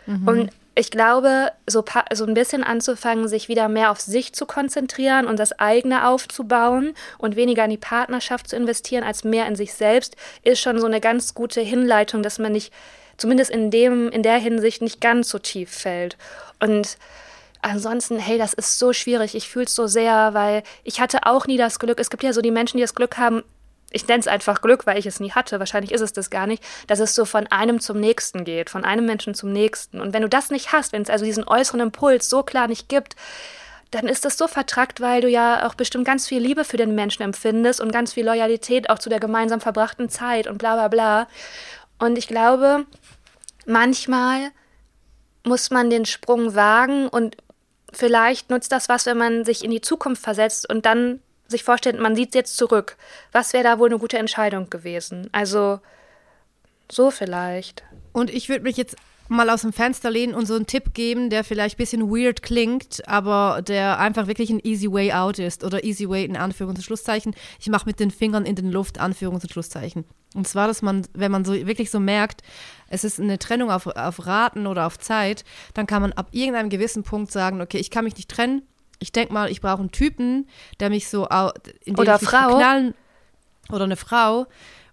[0.08, 0.28] Mhm.
[0.28, 1.84] Und ich glaube, so,
[2.14, 6.94] so ein bisschen anzufangen, sich wieder mehr auf sich zu konzentrieren und das eigene aufzubauen
[7.18, 10.88] und weniger in die Partnerschaft zu investieren als mehr in sich selbst, ist schon so
[10.88, 12.74] eine ganz gute Hinleitung, dass man nicht,
[13.18, 16.18] zumindest in dem, in der Hinsicht nicht ganz so tief fällt.
[16.60, 16.98] Und
[17.62, 19.36] ansonsten, hey, das ist so schwierig.
[19.36, 22.00] Ich fühle es so sehr, weil ich hatte auch nie das Glück.
[22.00, 23.44] Es gibt ja so die Menschen, die das Glück haben,
[23.92, 26.48] ich nenne es einfach Glück, weil ich es nie hatte, wahrscheinlich ist es das gar
[26.48, 30.00] nicht, dass es so von einem zum nächsten geht, von einem Menschen zum nächsten.
[30.00, 32.88] Und wenn du das nicht hast, wenn es also diesen äußeren Impuls so klar nicht
[32.88, 33.16] gibt,
[33.92, 36.94] dann ist das so vertrackt, weil du ja auch bestimmt ganz viel Liebe für den
[36.94, 40.88] Menschen empfindest und ganz viel Loyalität auch zu der gemeinsam verbrachten Zeit und bla bla
[40.90, 41.28] bla.
[41.98, 42.86] Und ich glaube,
[43.66, 44.52] manchmal
[45.50, 47.36] muss man den Sprung wagen und
[47.92, 52.00] vielleicht nutzt das was, wenn man sich in die Zukunft versetzt und dann sich vorstellt,
[52.00, 52.96] man sieht jetzt zurück.
[53.32, 55.28] Was wäre da wohl eine gute Entscheidung gewesen?
[55.32, 55.80] Also
[56.90, 57.84] so vielleicht.
[58.14, 58.96] Und ich würde mich jetzt
[59.30, 62.42] mal aus dem Fenster lehnen und so einen Tipp geben, der vielleicht ein bisschen weird
[62.42, 66.76] klingt, aber der einfach wirklich ein easy way out ist oder easy way in Anführungs-
[66.76, 67.36] und Schlusszeichen.
[67.60, 70.06] Ich mache mit den Fingern in den Luft Anführungs- und Schlusszeichen.
[70.36, 72.42] Und zwar, dass man, wenn man so wirklich so merkt,
[72.88, 76.70] es ist eine Trennung auf, auf Raten oder auf Zeit, dann kann man ab irgendeinem
[76.70, 78.64] gewissen Punkt sagen, okay, ich kann mich nicht trennen.
[79.00, 80.48] Ich denke mal, ich brauche einen Typen,
[80.80, 81.28] der mich so
[81.86, 82.94] in den oder Frau verknallen
[83.72, 84.48] oder eine Frau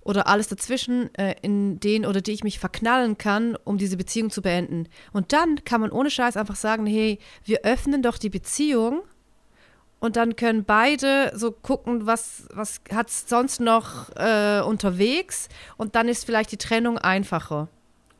[0.06, 4.30] oder alles dazwischen, äh, in den oder die ich mich verknallen kann, um diese Beziehung
[4.30, 4.88] zu beenden.
[5.12, 9.02] Und dann kann man ohne Scheiß einfach sagen, hey, wir öffnen doch die Beziehung
[9.98, 15.96] und dann können beide so gucken, was, was hat es sonst noch äh, unterwegs und
[15.96, 17.68] dann ist vielleicht die Trennung einfacher.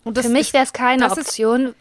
[0.03, 1.67] Für mich wäre es keine Option.
[1.67, 1.75] Ist,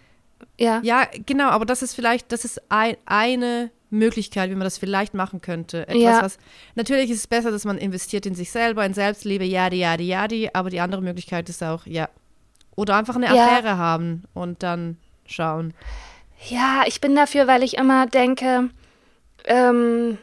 [0.59, 0.81] ja.
[0.83, 5.13] ja, genau, aber das ist vielleicht, das ist ein, eine Möglichkeit, wie man das vielleicht
[5.13, 5.87] machen könnte.
[5.87, 6.21] Etwas, ja.
[6.21, 6.37] was,
[6.75, 10.49] natürlich ist es besser, dass man investiert in sich selber, in Selbstliebe, jadi, jadi, jadi,
[10.53, 12.09] aber die andere Möglichkeit ist auch, ja.
[12.75, 13.45] Oder einfach eine ja.
[13.45, 15.73] Affäre haben und dann schauen.
[16.49, 18.69] Ja, ich bin dafür, weil ich immer denke,
[19.45, 20.17] ähm,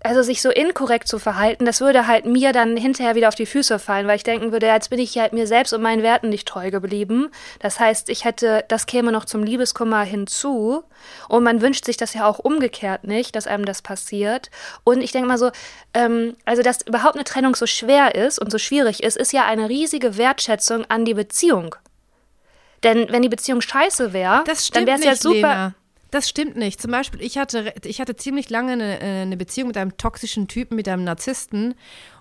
[0.00, 3.46] also sich so inkorrekt zu verhalten, das würde halt mir dann hinterher wieder auf die
[3.46, 6.28] Füße fallen, weil ich denken würde, jetzt bin ich halt mir selbst und meinen Werten
[6.28, 7.30] nicht treu geblieben.
[7.58, 10.84] Das heißt, ich hätte, das käme noch zum Liebeskummer hinzu.
[11.28, 14.50] Und man wünscht sich das ja auch umgekehrt nicht, dass einem das passiert.
[14.84, 15.50] Und ich denke mal so,
[15.94, 19.46] ähm, also dass überhaupt eine Trennung so schwer ist und so schwierig ist, ist ja
[19.46, 21.74] eine riesige Wertschätzung an die Beziehung.
[22.84, 25.34] Denn wenn die Beziehung scheiße wäre, dann wäre es ja super.
[25.34, 25.74] Lena.
[26.10, 26.80] Das stimmt nicht.
[26.80, 30.48] Zum Beispiel, ich hatte, ich hatte ziemlich lange eine, äh, eine Beziehung mit einem toxischen
[30.48, 31.74] Typen, mit einem Narzissten.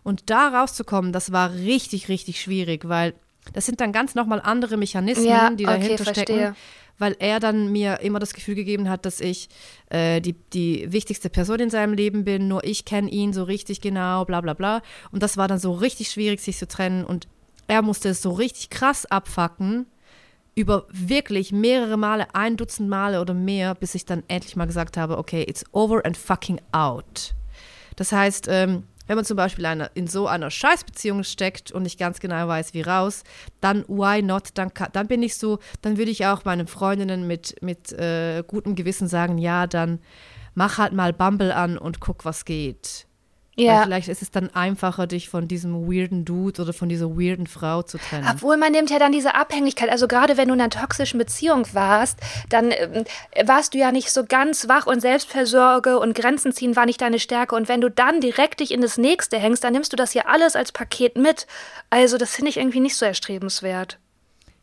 [0.03, 3.13] Und da rauszukommen, das war richtig, richtig schwierig, weil
[3.53, 6.55] das sind dann ganz nochmal andere Mechanismen, ja, die dahinter okay, stecken.
[6.99, 9.49] Weil er dann mir immer das Gefühl gegeben hat, dass ich
[9.89, 13.81] äh, die, die wichtigste Person in seinem Leben bin, nur ich kenne ihn so richtig
[13.81, 14.81] genau, bla bla bla.
[15.11, 17.05] Und das war dann so richtig schwierig, sich zu trennen.
[17.05, 17.27] Und
[17.67, 19.85] er musste es so richtig krass abfacken,
[20.58, 24.97] über wirklich mehrere Male, ein Dutzend Male oder mehr, bis ich dann endlich mal gesagt
[24.97, 27.36] habe, okay, it's over and fucking out.
[27.95, 31.99] Das heißt, ähm, wenn man zum Beispiel eine, in so einer Scheißbeziehung steckt und nicht
[31.99, 33.24] ganz genau weiß, wie raus,
[33.62, 34.49] dann why not?
[34.55, 38.74] Dann, dann bin ich so, dann würde ich auch meinen Freundinnen mit, mit äh, gutem
[38.74, 39.99] Gewissen sagen, ja, dann
[40.55, 43.07] mach halt mal Bumble an und guck, was geht.
[43.60, 43.78] Ja.
[43.78, 47.47] Weil vielleicht ist es dann einfacher, dich von diesem weirden Dude oder von dieser weirden
[47.47, 48.28] Frau zu trennen.
[48.32, 49.89] Obwohl man nimmt ja dann diese Abhängigkeit.
[49.89, 53.03] Also gerade wenn du in einer toxischen Beziehung warst, dann äh,
[53.45, 57.18] warst du ja nicht so ganz wach und Selbstversorge und Grenzen ziehen war nicht deine
[57.18, 57.55] Stärke.
[57.55, 60.26] Und wenn du dann direkt dich in das nächste hängst, dann nimmst du das ja
[60.28, 61.47] alles als Paket mit.
[61.89, 63.97] Also das finde ich irgendwie nicht so erstrebenswert.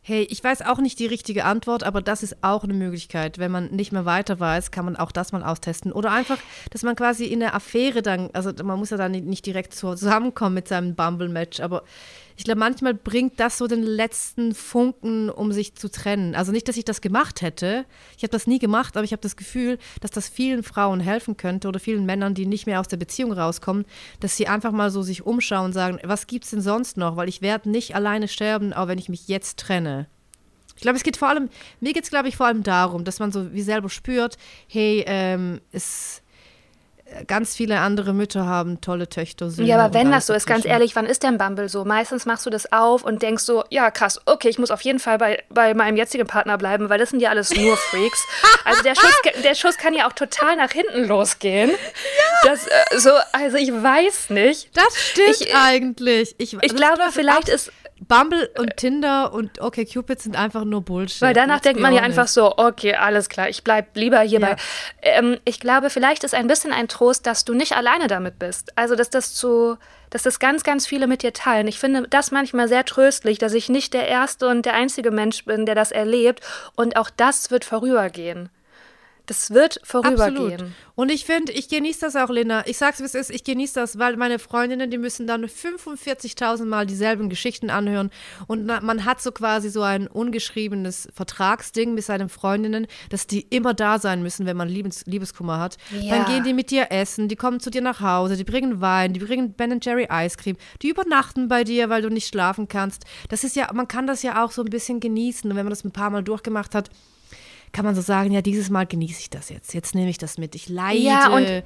[0.07, 3.39] Hey, ich weiß auch nicht die richtige Antwort, aber das ist auch eine Möglichkeit.
[3.39, 5.91] Wenn man nicht mehr weiter weiß, kann man auch das mal austesten.
[5.91, 6.37] Oder einfach,
[6.69, 10.53] dass man quasi in der Affäre dann, also man muss ja dann nicht direkt zusammenkommen
[10.53, 11.81] mit seinem Bumble-Match, aber
[12.37, 16.35] ich glaube, manchmal bringt das so den letzten Funken, um sich zu trennen.
[16.35, 17.85] Also nicht, dass ich das gemacht hätte.
[18.17, 21.37] Ich habe das nie gemacht, aber ich habe das Gefühl, dass das vielen Frauen helfen
[21.37, 23.85] könnte oder vielen Männern, die nicht mehr aus der Beziehung rauskommen,
[24.19, 27.15] dass sie einfach mal so sich umschauen und sagen, was gibt es denn sonst noch?
[27.15, 30.07] Weil ich werde nicht alleine sterben, auch wenn ich mich jetzt trenne.
[30.75, 33.19] Ich glaube, es geht vor allem, mir geht es, glaube ich, vor allem darum, dass
[33.19, 36.21] man so wie selber spürt, hey, ähm, es
[37.27, 39.49] ganz viele andere Mütter haben tolle Töchter.
[39.49, 41.85] Söhne ja, aber wenn das so ist, ganz ehrlich, wann ist denn Bumble so?
[41.85, 44.99] Meistens machst du das auf und denkst so, ja krass, okay, ich muss auf jeden
[44.99, 48.25] Fall bei, bei meinem jetzigen Partner bleiben, weil das sind ja alles nur Freaks.
[48.65, 51.69] also der Schuss, der Schuss kann ja auch total nach hinten losgehen.
[51.69, 52.49] Ja.
[52.49, 54.69] Das, äh, so, also ich weiß nicht.
[54.75, 56.35] Das stimmt ich, eigentlich.
[56.37, 57.71] Ich, ich glaube, vielleicht ist
[58.07, 61.21] Bumble und Tinder und okay Cupid sind einfach nur Bullshit.
[61.21, 64.51] Weil danach denkt man ja einfach so, okay, alles klar, ich bleib lieber hierbei.
[64.51, 64.55] Ja.
[65.01, 68.77] Ähm, ich glaube, vielleicht ist ein bisschen ein Trost, dass du nicht alleine damit bist.
[68.77, 69.77] Also, dass das zu,
[70.09, 71.67] dass das ganz, ganz viele mit dir teilen.
[71.67, 75.45] Ich finde das manchmal sehr tröstlich, dass ich nicht der erste und der einzige Mensch
[75.45, 76.41] bin, der das erlebt.
[76.75, 78.49] Und auch das wird vorübergehen.
[79.25, 80.53] Das wird vorübergehen.
[80.53, 80.71] Absolut.
[80.95, 82.65] Und ich finde, ich genieße das auch, Lena.
[82.67, 86.65] Ich sag's, wie es ist, ich genieße das, weil meine Freundinnen, die müssen dann 45.000
[86.65, 88.11] Mal dieselben Geschichten anhören.
[88.47, 93.73] Und man hat so quasi so ein ungeschriebenes Vertragsding mit seinen Freundinnen, dass die immer
[93.73, 95.77] da sein müssen, wenn man Liebes Liebeskummer hat.
[95.99, 96.15] Ja.
[96.15, 99.13] Dann gehen die mit dir essen, die kommen zu dir nach Hause, die bringen Wein,
[99.13, 103.03] die bringen Ben Jerry Eiscreme, die übernachten bei dir, weil du nicht schlafen kannst.
[103.29, 105.49] Das ist ja, man kann das ja auch so ein bisschen genießen.
[105.49, 106.89] Und wenn man das ein paar Mal durchgemacht hat,
[107.75, 109.73] kann man so sagen, ja, dieses Mal genieße ich das jetzt.
[109.73, 110.55] Jetzt nehme ich das mit.
[110.55, 110.97] Ich leide.
[110.97, 111.63] Ja, und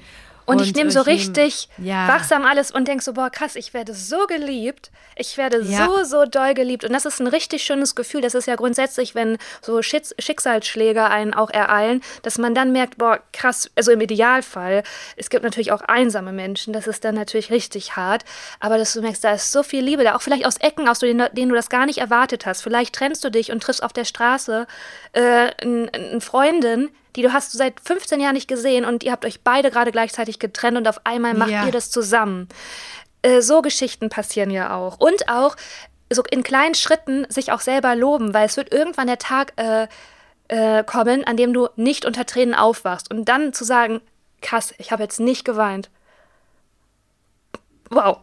[0.49, 2.07] und, ich nehme so richtig nehm, ja.
[2.07, 4.91] wachsam alles und denke so, boah, krass, ich werde so geliebt.
[5.15, 5.85] Ich werde ja.
[5.85, 6.83] so, so doll geliebt.
[6.83, 8.21] Und das ist ein richtig schönes Gefühl.
[8.21, 13.19] Das ist ja grundsätzlich, wenn so Schicksalsschläge einen auch ereilen, dass man dann merkt, boah,
[13.33, 14.83] krass, also im Idealfall,
[15.17, 18.23] es gibt natürlich auch einsame Menschen, das ist dann natürlich richtig hart.
[18.59, 20.99] Aber dass du merkst, da ist so viel Liebe da, auch vielleicht aus Ecken, aus
[20.99, 22.61] denen, denen du das gar nicht erwartet hast.
[22.61, 24.67] Vielleicht trennst du dich und triffst auf der Straße
[25.13, 26.89] äh, eine Freundin,
[27.19, 30.39] die du hast seit 15 Jahren nicht gesehen und ihr habt euch beide gerade gleichzeitig
[30.39, 31.65] getrennt und auf einmal macht ja.
[31.65, 32.47] ihr das zusammen.
[33.23, 35.01] Äh, so Geschichten passieren ja auch.
[35.01, 35.57] Und auch
[36.09, 39.87] so in kleinen Schritten sich auch selber loben, weil es wird irgendwann der Tag äh,
[40.47, 43.11] äh, kommen, an dem du nicht unter Tränen aufwachst.
[43.11, 43.99] Und dann zu sagen,
[44.41, 45.89] krass, ich habe jetzt nicht geweint.
[47.89, 48.19] Wow.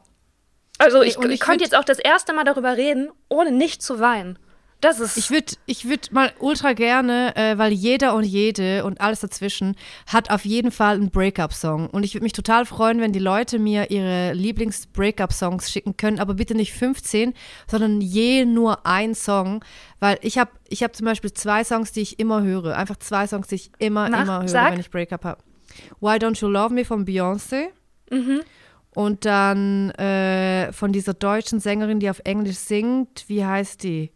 [0.79, 4.01] Also ich, ich, ich konnte jetzt auch das erste Mal darüber reden, ohne nicht zu
[4.01, 4.39] weinen.
[4.81, 5.17] Das ist.
[5.17, 9.75] Ich würde ich würd mal ultra gerne, äh, weil jeder und jede und alles dazwischen
[10.07, 11.89] hat auf jeden Fall einen Breakup-Song.
[11.89, 16.35] Und ich würde mich total freuen, wenn die Leute mir ihre Lieblings-Breakup-Songs schicken können, aber
[16.35, 17.33] bitte nicht 15,
[17.67, 19.65] sondern je nur ein Song.
[19.99, 22.77] Weil ich habe ich hab zum Beispiel zwei Songs, die ich immer höre.
[22.77, 24.73] Einfach zwei Songs, die ich immer, Mach, immer höre, sag.
[24.73, 25.43] wenn ich Breakup habe.
[26.01, 27.69] Why Don't You Love Me von Beyoncé.
[28.11, 28.43] Mhm.
[28.95, 33.25] Und dann äh, von dieser deutschen Sängerin, die auf Englisch singt.
[33.27, 34.11] Wie heißt die?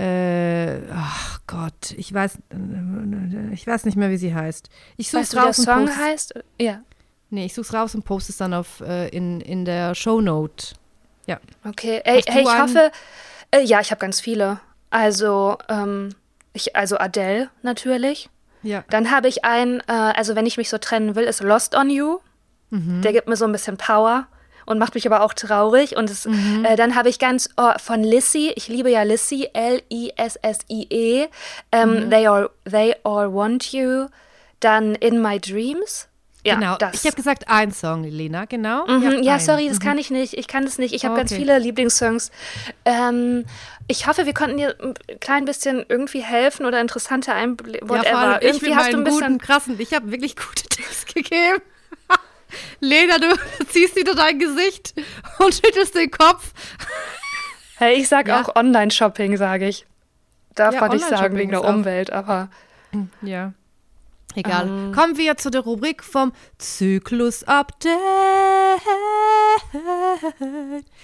[0.00, 2.38] Äh, ach Gott, ich weiß,
[3.52, 4.70] ich weiß nicht mehr, wie sie heißt.
[4.96, 6.34] Ich suche raus wie der Song heißt?
[6.58, 6.80] Ja.
[7.28, 10.74] Nee, ich suche raus und poste es dann auf, äh, in, in der Shownote.
[11.26, 11.38] Ja.
[11.68, 12.90] Okay, hey, hey ich hoffe,
[13.50, 14.60] äh, ja, ich habe ganz viele.
[14.88, 16.14] Also, ähm,
[16.54, 18.30] ich, also Adele natürlich.
[18.62, 18.84] Ja.
[18.88, 21.90] Dann habe ich einen, äh, also wenn ich mich so trennen will, ist Lost on
[21.90, 22.20] You.
[22.70, 23.02] Mhm.
[23.02, 24.26] Der gibt mir so ein bisschen Power
[24.70, 25.96] und macht mich aber auch traurig.
[25.96, 26.64] Und es, mhm.
[26.64, 31.26] äh, dann habe ich ganz oh, von Lissy, ich liebe ja Lissy, L-I-S-S-I-E,
[31.72, 32.10] ähm, mhm.
[32.10, 34.06] they, all, they All Want You,
[34.60, 36.06] dann In My Dreams.
[36.44, 36.76] Ja, genau.
[36.76, 36.94] Das.
[36.94, 38.86] Ich habe gesagt, ein Song, Lena, genau.
[38.86, 39.02] Mhm.
[39.02, 39.82] Ja, ja sorry, das mhm.
[39.82, 40.34] kann ich nicht.
[40.34, 40.94] Ich kann das nicht.
[40.94, 41.22] Ich habe okay.
[41.22, 42.30] ganz viele Lieblingssongs.
[42.84, 43.44] Ähm,
[43.88, 47.84] ich hoffe, wir konnten dir ein klein bisschen irgendwie helfen oder interessante Einblicke.
[48.04, 49.80] Ja, irgendwie hast du ein bisschen guten, krassen.
[49.80, 51.60] Ich habe wirklich gute Tipps gegeben.
[52.80, 53.28] Lena, du
[53.68, 54.94] ziehst wieder dein Gesicht
[55.38, 56.52] und schüttelst den Kopf.
[57.76, 58.42] Hey, ich sag ja.
[58.42, 59.86] auch Online-Shopping, sage ich.
[60.54, 62.50] Darf ja, man nicht sagen wegen der Umwelt, aber.
[63.22, 63.52] Ja.
[64.34, 64.68] Egal.
[64.68, 64.86] Um.
[64.86, 64.92] Ähm.
[64.92, 67.96] Kommen wir zu der Rubrik vom Zyklus-Update.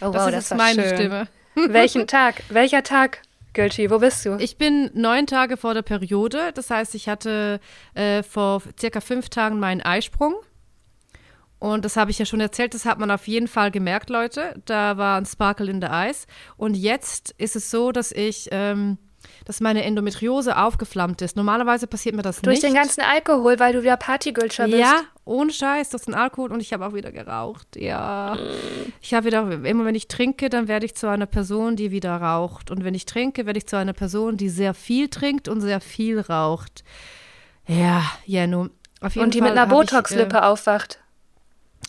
[0.00, 0.96] Oh, wow, das, das ist meine schön.
[0.96, 1.28] Stimme.
[1.54, 2.42] Welchen Tag?
[2.50, 3.22] Welcher Tag?
[3.54, 4.36] Guilty, wo bist du?
[4.38, 6.52] Ich bin neun Tage vor der Periode.
[6.54, 7.58] Das heißt, ich hatte
[7.94, 10.34] äh, vor circa fünf Tagen meinen Eisprung.
[11.58, 14.54] Und das habe ich ja schon erzählt, das hat man auf jeden Fall gemerkt, Leute.
[14.66, 16.26] Da war ein Sparkle in the Eyes.
[16.56, 18.98] Und jetzt ist es so, dass ich, ähm,
[19.46, 21.34] dass meine Endometriose aufgeflammt ist.
[21.34, 22.64] Normalerweise passiert mir das Durch nicht.
[22.64, 24.78] den ganzen Alkohol, weil du wieder Partygülscher bist.
[24.78, 27.74] Ja, ohne Scheiß, durch den Alkohol und ich habe auch wieder geraucht.
[27.76, 28.36] Ja.
[29.00, 32.16] Ich habe wieder, immer wenn ich trinke, dann werde ich zu einer Person, die wieder
[32.16, 32.70] raucht.
[32.70, 35.80] Und wenn ich trinke, werde ich zu einer Person, die sehr viel trinkt und sehr
[35.80, 36.84] viel raucht.
[37.66, 38.02] Ja.
[39.00, 41.00] Auf jeden Und die Fall mit einer Botox-Lippe äh, aufwacht.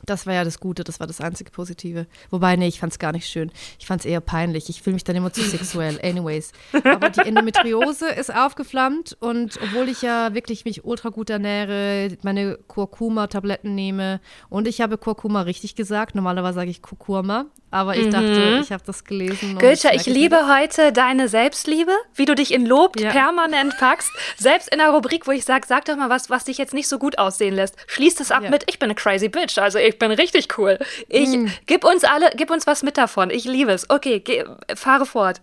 [0.08, 2.08] Das war ja das Gute, das war das einzige Positive.
[2.30, 3.52] Wobei, nee, ich fand es gar nicht schön.
[3.78, 4.70] Ich fand es eher peinlich.
[4.70, 6.00] Ich fühle mich dann immer zu sexuell.
[6.02, 6.52] Anyways.
[6.84, 12.58] Aber die Endometriose ist aufgeflammt und obwohl ich ja wirklich mich ultra gut ernähre, meine
[12.68, 16.16] Kurkuma-Tabletten nehme und ich habe Kurkuma richtig gesagt.
[16.16, 19.56] Normalerweise sage ich Kurkuma, aber ich dachte, ich habe das gelesen.
[19.56, 23.12] merke ich liebe heute deine Selbstliebe, wie du dich in Lob Ja.
[23.12, 24.10] permanent packst.
[24.38, 26.88] Selbst in der Rubrik, wo ich sage, sag doch mal was, was dich jetzt nicht
[26.88, 27.76] so gut aussehen lässt.
[27.88, 28.50] Schließ es ab Ja.
[28.50, 30.80] mit, ich bin eine crazy bitch, also ich bin richtig cool.
[31.10, 31.48] Ich, Mm.
[31.66, 33.30] gib uns alle, gib uns was mit davon.
[33.30, 33.90] Ich liebe es.
[33.90, 34.44] Okay, geh,
[34.76, 35.42] fahre fort.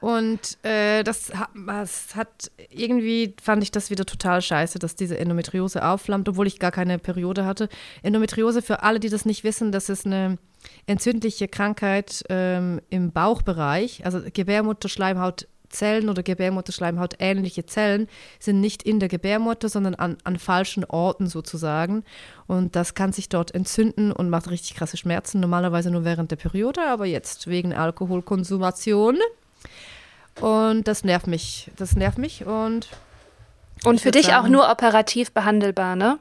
[0.00, 1.32] Und äh, das,
[1.66, 2.28] das hat
[2.70, 7.00] irgendwie fand ich das wieder total scheiße, dass diese Endometriose aufflammt, obwohl ich gar keine
[7.00, 7.68] Periode hatte.
[8.04, 10.38] Endometriose, für alle, die das nicht wissen, das ist eine
[10.86, 14.04] entzündliche Krankheit ähm, im Bauchbereich.
[14.04, 20.84] Also Gebärmutterschleimhautzellen oder Gebärmutterschleimhaut ähnliche Zellen sind nicht in der Gebärmutter, sondern an, an falschen
[20.84, 22.04] Orten sozusagen.
[22.46, 25.40] Und das kann sich dort entzünden und macht richtig krasse Schmerzen.
[25.40, 29.18] Normalerweise nur während der Periode, aber jetzt wegen Alkoholkonsumation.
[30.40, 31.70] Und das nervt mich.
[31.76, 32.88] Das nervt mich und
[33.84, 36.18] Und für dich auch sagen- nur operativ behandelbar, ne?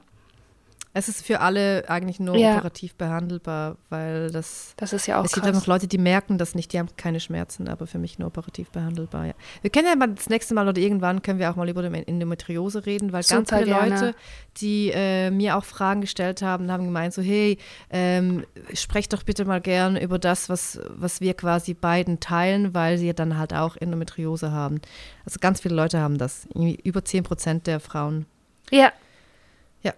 [0.97, 2.55] Es ist für alle eigentlich nur Ja.
[2.55, 4.73] operativ behandelbar, weil das.
[4.77, 5.55] Das ist ja auch es gibt krass.
[5.55, 8.69] noch Leute, die merken das nicht, die haben keine Schmerzen, aber für mich nur operativ
[8.71, 9.25] behandelbar.
[9.27, 9.33] Ja.
[9.61, 12.07] Wir können ja mal das nächste Mal oder irgendwann können wir auch mal über die
[12.07, 13.89] Endometriose reden, weil ganz Super viele gerne.
[13.95, 14.15] Leute,
[14.57, 17.57] die äh, mir auch Fragen gestellt haben, haben gemeint so, hey,
[17.91, 22.97] ähm, sprecht doch bitte mal gern über das, was, was wir quasi beiden teilen, weil
[22.97, 24.81] sie dann halt auch Endometriose haben.
[25.25, 28.25] Also ganz viele Leute haben das, irgendwie über 10 Prozent der Frauen.
[28.71, 28.91] Ja,
[29.83, 29.93] Ja,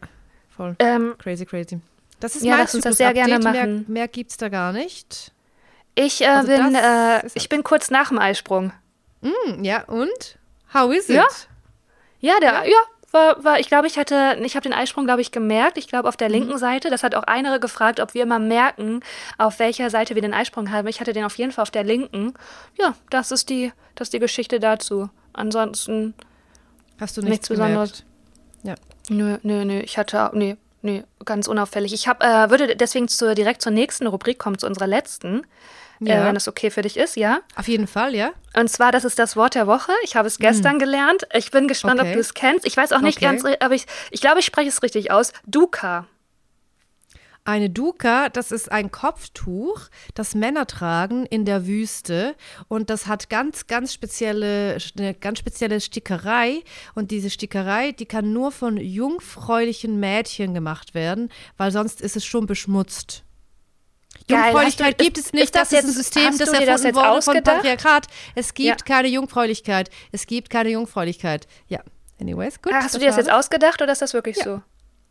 [0.59, 0.75] voll.
[0.79, 1.79] ähm, Crazy, crazy.
[2.19, 3.53] Das ist Ja, mein lass uns das sehr gerne machen.
[3.53, 5.31] Mehr, mehr gibt es da gar nicht.
[5.95, 8.73] ich äh, Also bin, äh, ich bin kurz nach dem Eisprung.
[9.21, 10.37] Hm, ja, und?
[10.73, 11.15] How is it?
[11.15, 11.27] Ja.
[12.19, 12.77] Ja, der, ja,
[13.11, 15.77] war, war, ich glaube, ich hatte, ich habe den Eisprung, glaube ich, gemerkt.
[15.77, 16.89] Ich glaube, auf der linken Seite.
[16.89, 18.99] Das hat auch eine gefragt, ob wir immer merken,
[19.37, 20.87] auf welcher Seite wir den Eisprung haben.
[20.89, 22.33] Ich hatte den auf jeden Fall auf der linken.
[22.77, 25.09] Ja, das ist die, das ist die Geschichte dazu.
[25.31, 26.13] Ansonsten,
[26.99, 27.47] Hast du Nichts nichts?
[27.49, 28.03] Besonderes.
[28.63, 28.75] Ja.
[29.09, 31.93] Nö, nö, nö, ich hatte, nee, nee, ganz unauffällig.
[31.93, 35.43] Ich hab, äh, würde deswegen zu, direkt zur nächsten Rubrik kommen, zu unserer letzten.
[36.01, 36.25] Äh, Ja.
[36.25, 37.39] wenn das okay für dich ist, ja.
[37.57, 38.31] Auf jeden Fall, ja.
[38.55, 39.91] Und zwar, das ist das Wort der Woche.
[40.03, 41.27] Ich habe es gestern gelernt.
[41.33, 42.13] Ich bin gespannt, ob Okay.
[42.13, 42.65] du es kennst.
[42.65, 43.25] Ich weiß auch nicht Okay.
[43.25, 45.33] ganz, aber ich, ich glaube, ich spreche es richtig aus.
[45.45, 46.05] Duka.
[47.45, 49.81] Eine Duka, das ist ein Kopftuch,
[50.13, 52.35] das Männer tragen in der Wüste
[52.67, 56.63] und das hat ganz, ganz spezielle, eine ganz spezielle Stickerei
[56.95, 62.25] und diese Stickerei, die kann nur von jungfräulichen Mädchen gemacht werden, weil sonst ist es
[62.25, 63.23] schon beschmutzt.
[64.29, 65.93] Jungfräulichkeit du- gibt es nicht, das das, ist ein
[66.33, 67.41] System, das erfunden wurde von?
[67.43, 68.07] Patriarchat.
[68.35, 68.75] Es gibt Ja.
[68.75, 69.89] keine Jungfräulichkeit.
[70.11, 71.47] Es gibt keine Jungfräulichkeit.
[71.67, 71.79] Ja,
[72.21, 72.73] anyways, gut.
[72.73, 74.43] Ah, Hast du dir das jetzt ausgedacht oder ist das wirklich Ja.
[74.43, 74.61] so?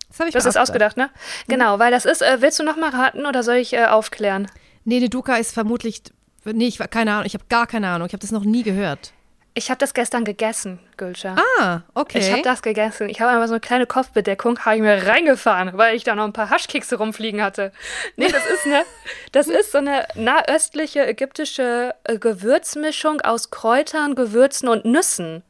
[0.09, 1.07] Das habe ich Du hast es ausgedacht, ne?
[1.07, 1.53] Mhm.
[1.53, 4.51] Genau, weil das ist, äh, willst du noch mal raten oder soll ich äh, aufklären?
[4.85, 6.03] Nee, eine Duka ist vermutlich.
[6.45, 7.27] Nee, ich keine Ahnung.
[7.27, 8.07] Ich habe gar keine Ahnung.
[8.07, 9.13] Ich habe das noch nie gehört.
[9.59, 11.35] Ich habe das gestern gegessen, Gülscha.
[11.59, 12.21] Ah, okay.
[12.21, 13.09] Ich habe das gegessen.
[13.09, 16.23] Ich habe einfach so eine kleine Kopfbedeckung, habe ich mir reingefahren, weil ich da noch
[16.23, 17.73] ein paar Haschkekse rumfliegen hatte.
[18.17, 18.85] Nee, das ist eine,
[19.33, 25.43] das ist so eine nahöstliche ägyptische äh, Gewürzmischung aus Kräutern, Gewürzen und Nüssen.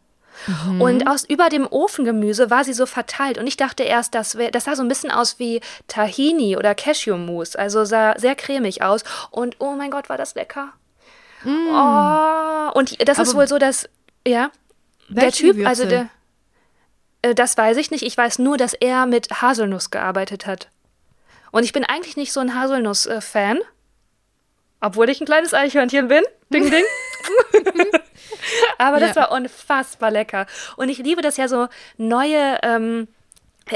[0.79, 3.39] Und aus über dem Ofengemüse war sie so verteilt.
[3.39, 6.75] Und ich dachte erst, das, wär, das sah so ein bisschen aus wie Tahini oder
[6.75, 7.59] Cashewmousse.
[7.59, 9.03] Also sah sehr cremig aus.
[9.31, 10.73] Und oh mein Gott, war das lecker.
[11.45, 13.89] Oh, und das ist Aber- wohl so, dass,
[14.27, 14.51] ja.
[15.09, 15.69] Der Typ, Gewürze?
[15.69, 16.09] also der.
[17.23, 18.03] Äh, das weiß ich nicht.
[18.03, 20.69] Ich weiß nur, dass er mit Haselnuss gearbeitet hat.
[21.51, 23.59] Und ich bin eigentlich nicht so ein Haselnuss-Fan.
[24.81, 26.23] Obwohl ich ein kleines Eichhörnchen bin.
[26.53, 26.85] Ding, ding.
[28.79, 29.23] Aber das Ja.
[29.23, 30.47] war unfassbar lecker.
[30.77, 33.09] Und ich liebe das ja so, neue ähm,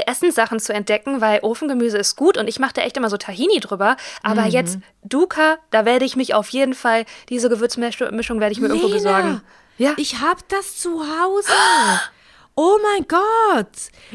[0.07, 3.59] Essenssachen zu entdecken, weil Ofengemüse ist gut und ich mache da echt immer so Tahini
[3.59, 3.95] drüber.
[4.23, 8.67] Aber jetzt Duka, da werde ich mich auf jeden Fall, diese Gewürzmischung werde ich mir
[8.69, 9.41] irgendwo Lena, besorgen.
[9.77, 9.93] Ja.
[9.97, 11.51] Ich habe das zu Hause.
[12.55, 13.67] Oh mein Gott.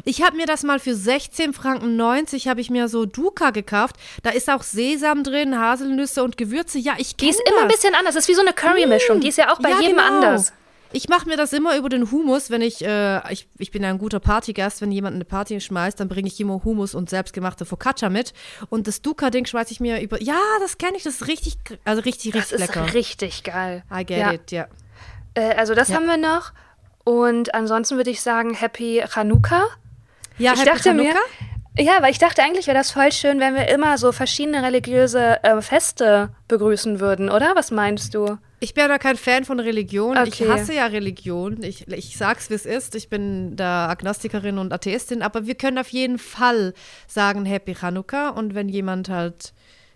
[0.04, 3.96] Ich habe mir das mal für 16 Franken 90 habe ich mir so Duka gekauft.
[4.22, 6.78] Da ist auch Sesam drin, Haselnüsse und Gewürze.
[6.78, 7.76] Ja, ich Die kenne ist immer ein das.
[7.78, 8.14] bisschen anders.
[8.14, 9.18] Das ist wie so eine Curry-Mischung.
[9.20, 10.08] Die ist ja auch bei Ja, jedem genau.
[10.08, 10.52] anders.
[10.92, 13.98] Ich mache mir das immer über den Humus, wenn ich, äh, ich, ich bin ein
[13.98, 18.08] guter Partygast, wenn jemand eine Party schmeißt, dann bringe ich immer Humus und selbstgemachte Focaccia
[18.08, 18.32] mit.
[18.70, 20.20] Und das Duca-Ding schmeiße ich mir über.
[20.22, 22.86] Ja, das kenne ich, das ist richtig, also richtig, richtig das lecker.
[22.86, 23.82] ist richtig geil.
[23.92, 24.32] I get Ja.
[24.32, 24.66] it, ja.
[25.34, 25.96] Äh, also das Ja.
[25.96, 26.52] haben wir noch.
[27.04, 29.64] Und ansonsten würde ich sagen Happy Chanukka.
[30.38, 31.20] Ja, ich Happy dachte mir, Chanukka?
[31.78, 35.42] ja, weil ich dachte eigentlich wäre das voll schön, wenn wir immer so verschiedene religiöse
[35.44, 37.52] äh, Feste begrüßen würden, oder?
[37.56, 38.38] Was meinst du?
[38.60, 40.16] Ich bin ja kein Fan von Religion.
[40.26, 40.48] Ich Okay.
[40.50, 41.62] hasse ja Religion.
[41.62, 42.94] Ich, ich sag's, wie es ist.
[42.96, 46.74] Ich bin da Agnostikerin und Atheistin, aber wir können auf jeden Fall
[47.06, 49.52] sagen Happy Chanukka und wenn jemand halt,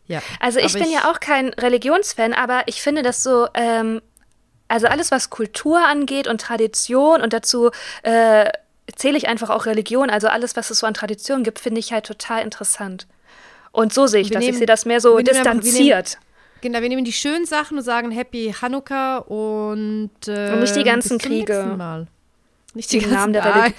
[0.07, 0.23] ja.
[0.41, 4.01] Also ich bin ja auch kein Religionsfan, aber ich finde das so, ähm,
[4.69, 7.71] also alles, was Kultur angeht und Tradition und dazu
[8.05, 8.49] äh,
[8.95, 11.93] zähle ich einfach auch Religion, also alles, was es so an Tradition gibt, finde ich
[11.93, 13.07] halt total interessant.
[13.73, 14.41] Und so sehe ich Wir das.
[14.45, 16.19] nehmen- ich sehe das mehr so wir nehmen distanziert.
[16.63, 20.85] Genau, wir nehmen die schönen Sachen und sagen Happy Chanukka und, äh, Und nicht die
[20.85, 22.07] ganzen bis zum Kriege.
[22.75, 23.73] Nicht die, die, ganzen Namen der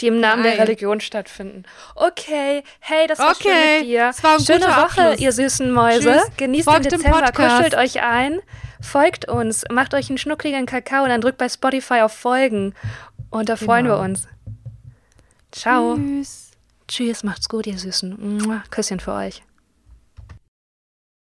[0.00, 0.60] die im Namen der Nein.
[0.62, 1.64] Religion stattfinden.
[1.96, 4.08] Okay, hey, das war schön Okay, mit dir.
[4.10, 5.18] es war ein Schöne Woche, Abschluss.
[5.20, 6.12] ihr süßen Mäuse.
[6.12, 6.36] Tschüss.
[6.36, 7.56] Genießt Folgt den Dezember, Podcast.
[7.56, 8.38] kuschelt euch ein,
[8.80, 12.74] folgt uns, macht euch einen schnuckligen Kakao und dann drückt bei Spotify auf Folgen.
[13.30, 14.04] Und da freuen wir Genau.
[14.04, 14.28] uns.
[15.50, 15.96] Ciao.
[15.96, 16.50] Tschüss.
[16.86, 18.62] Tschüss, macht's gut, ihr Süßen.
[18.70, 19.42] Küsschen für euch.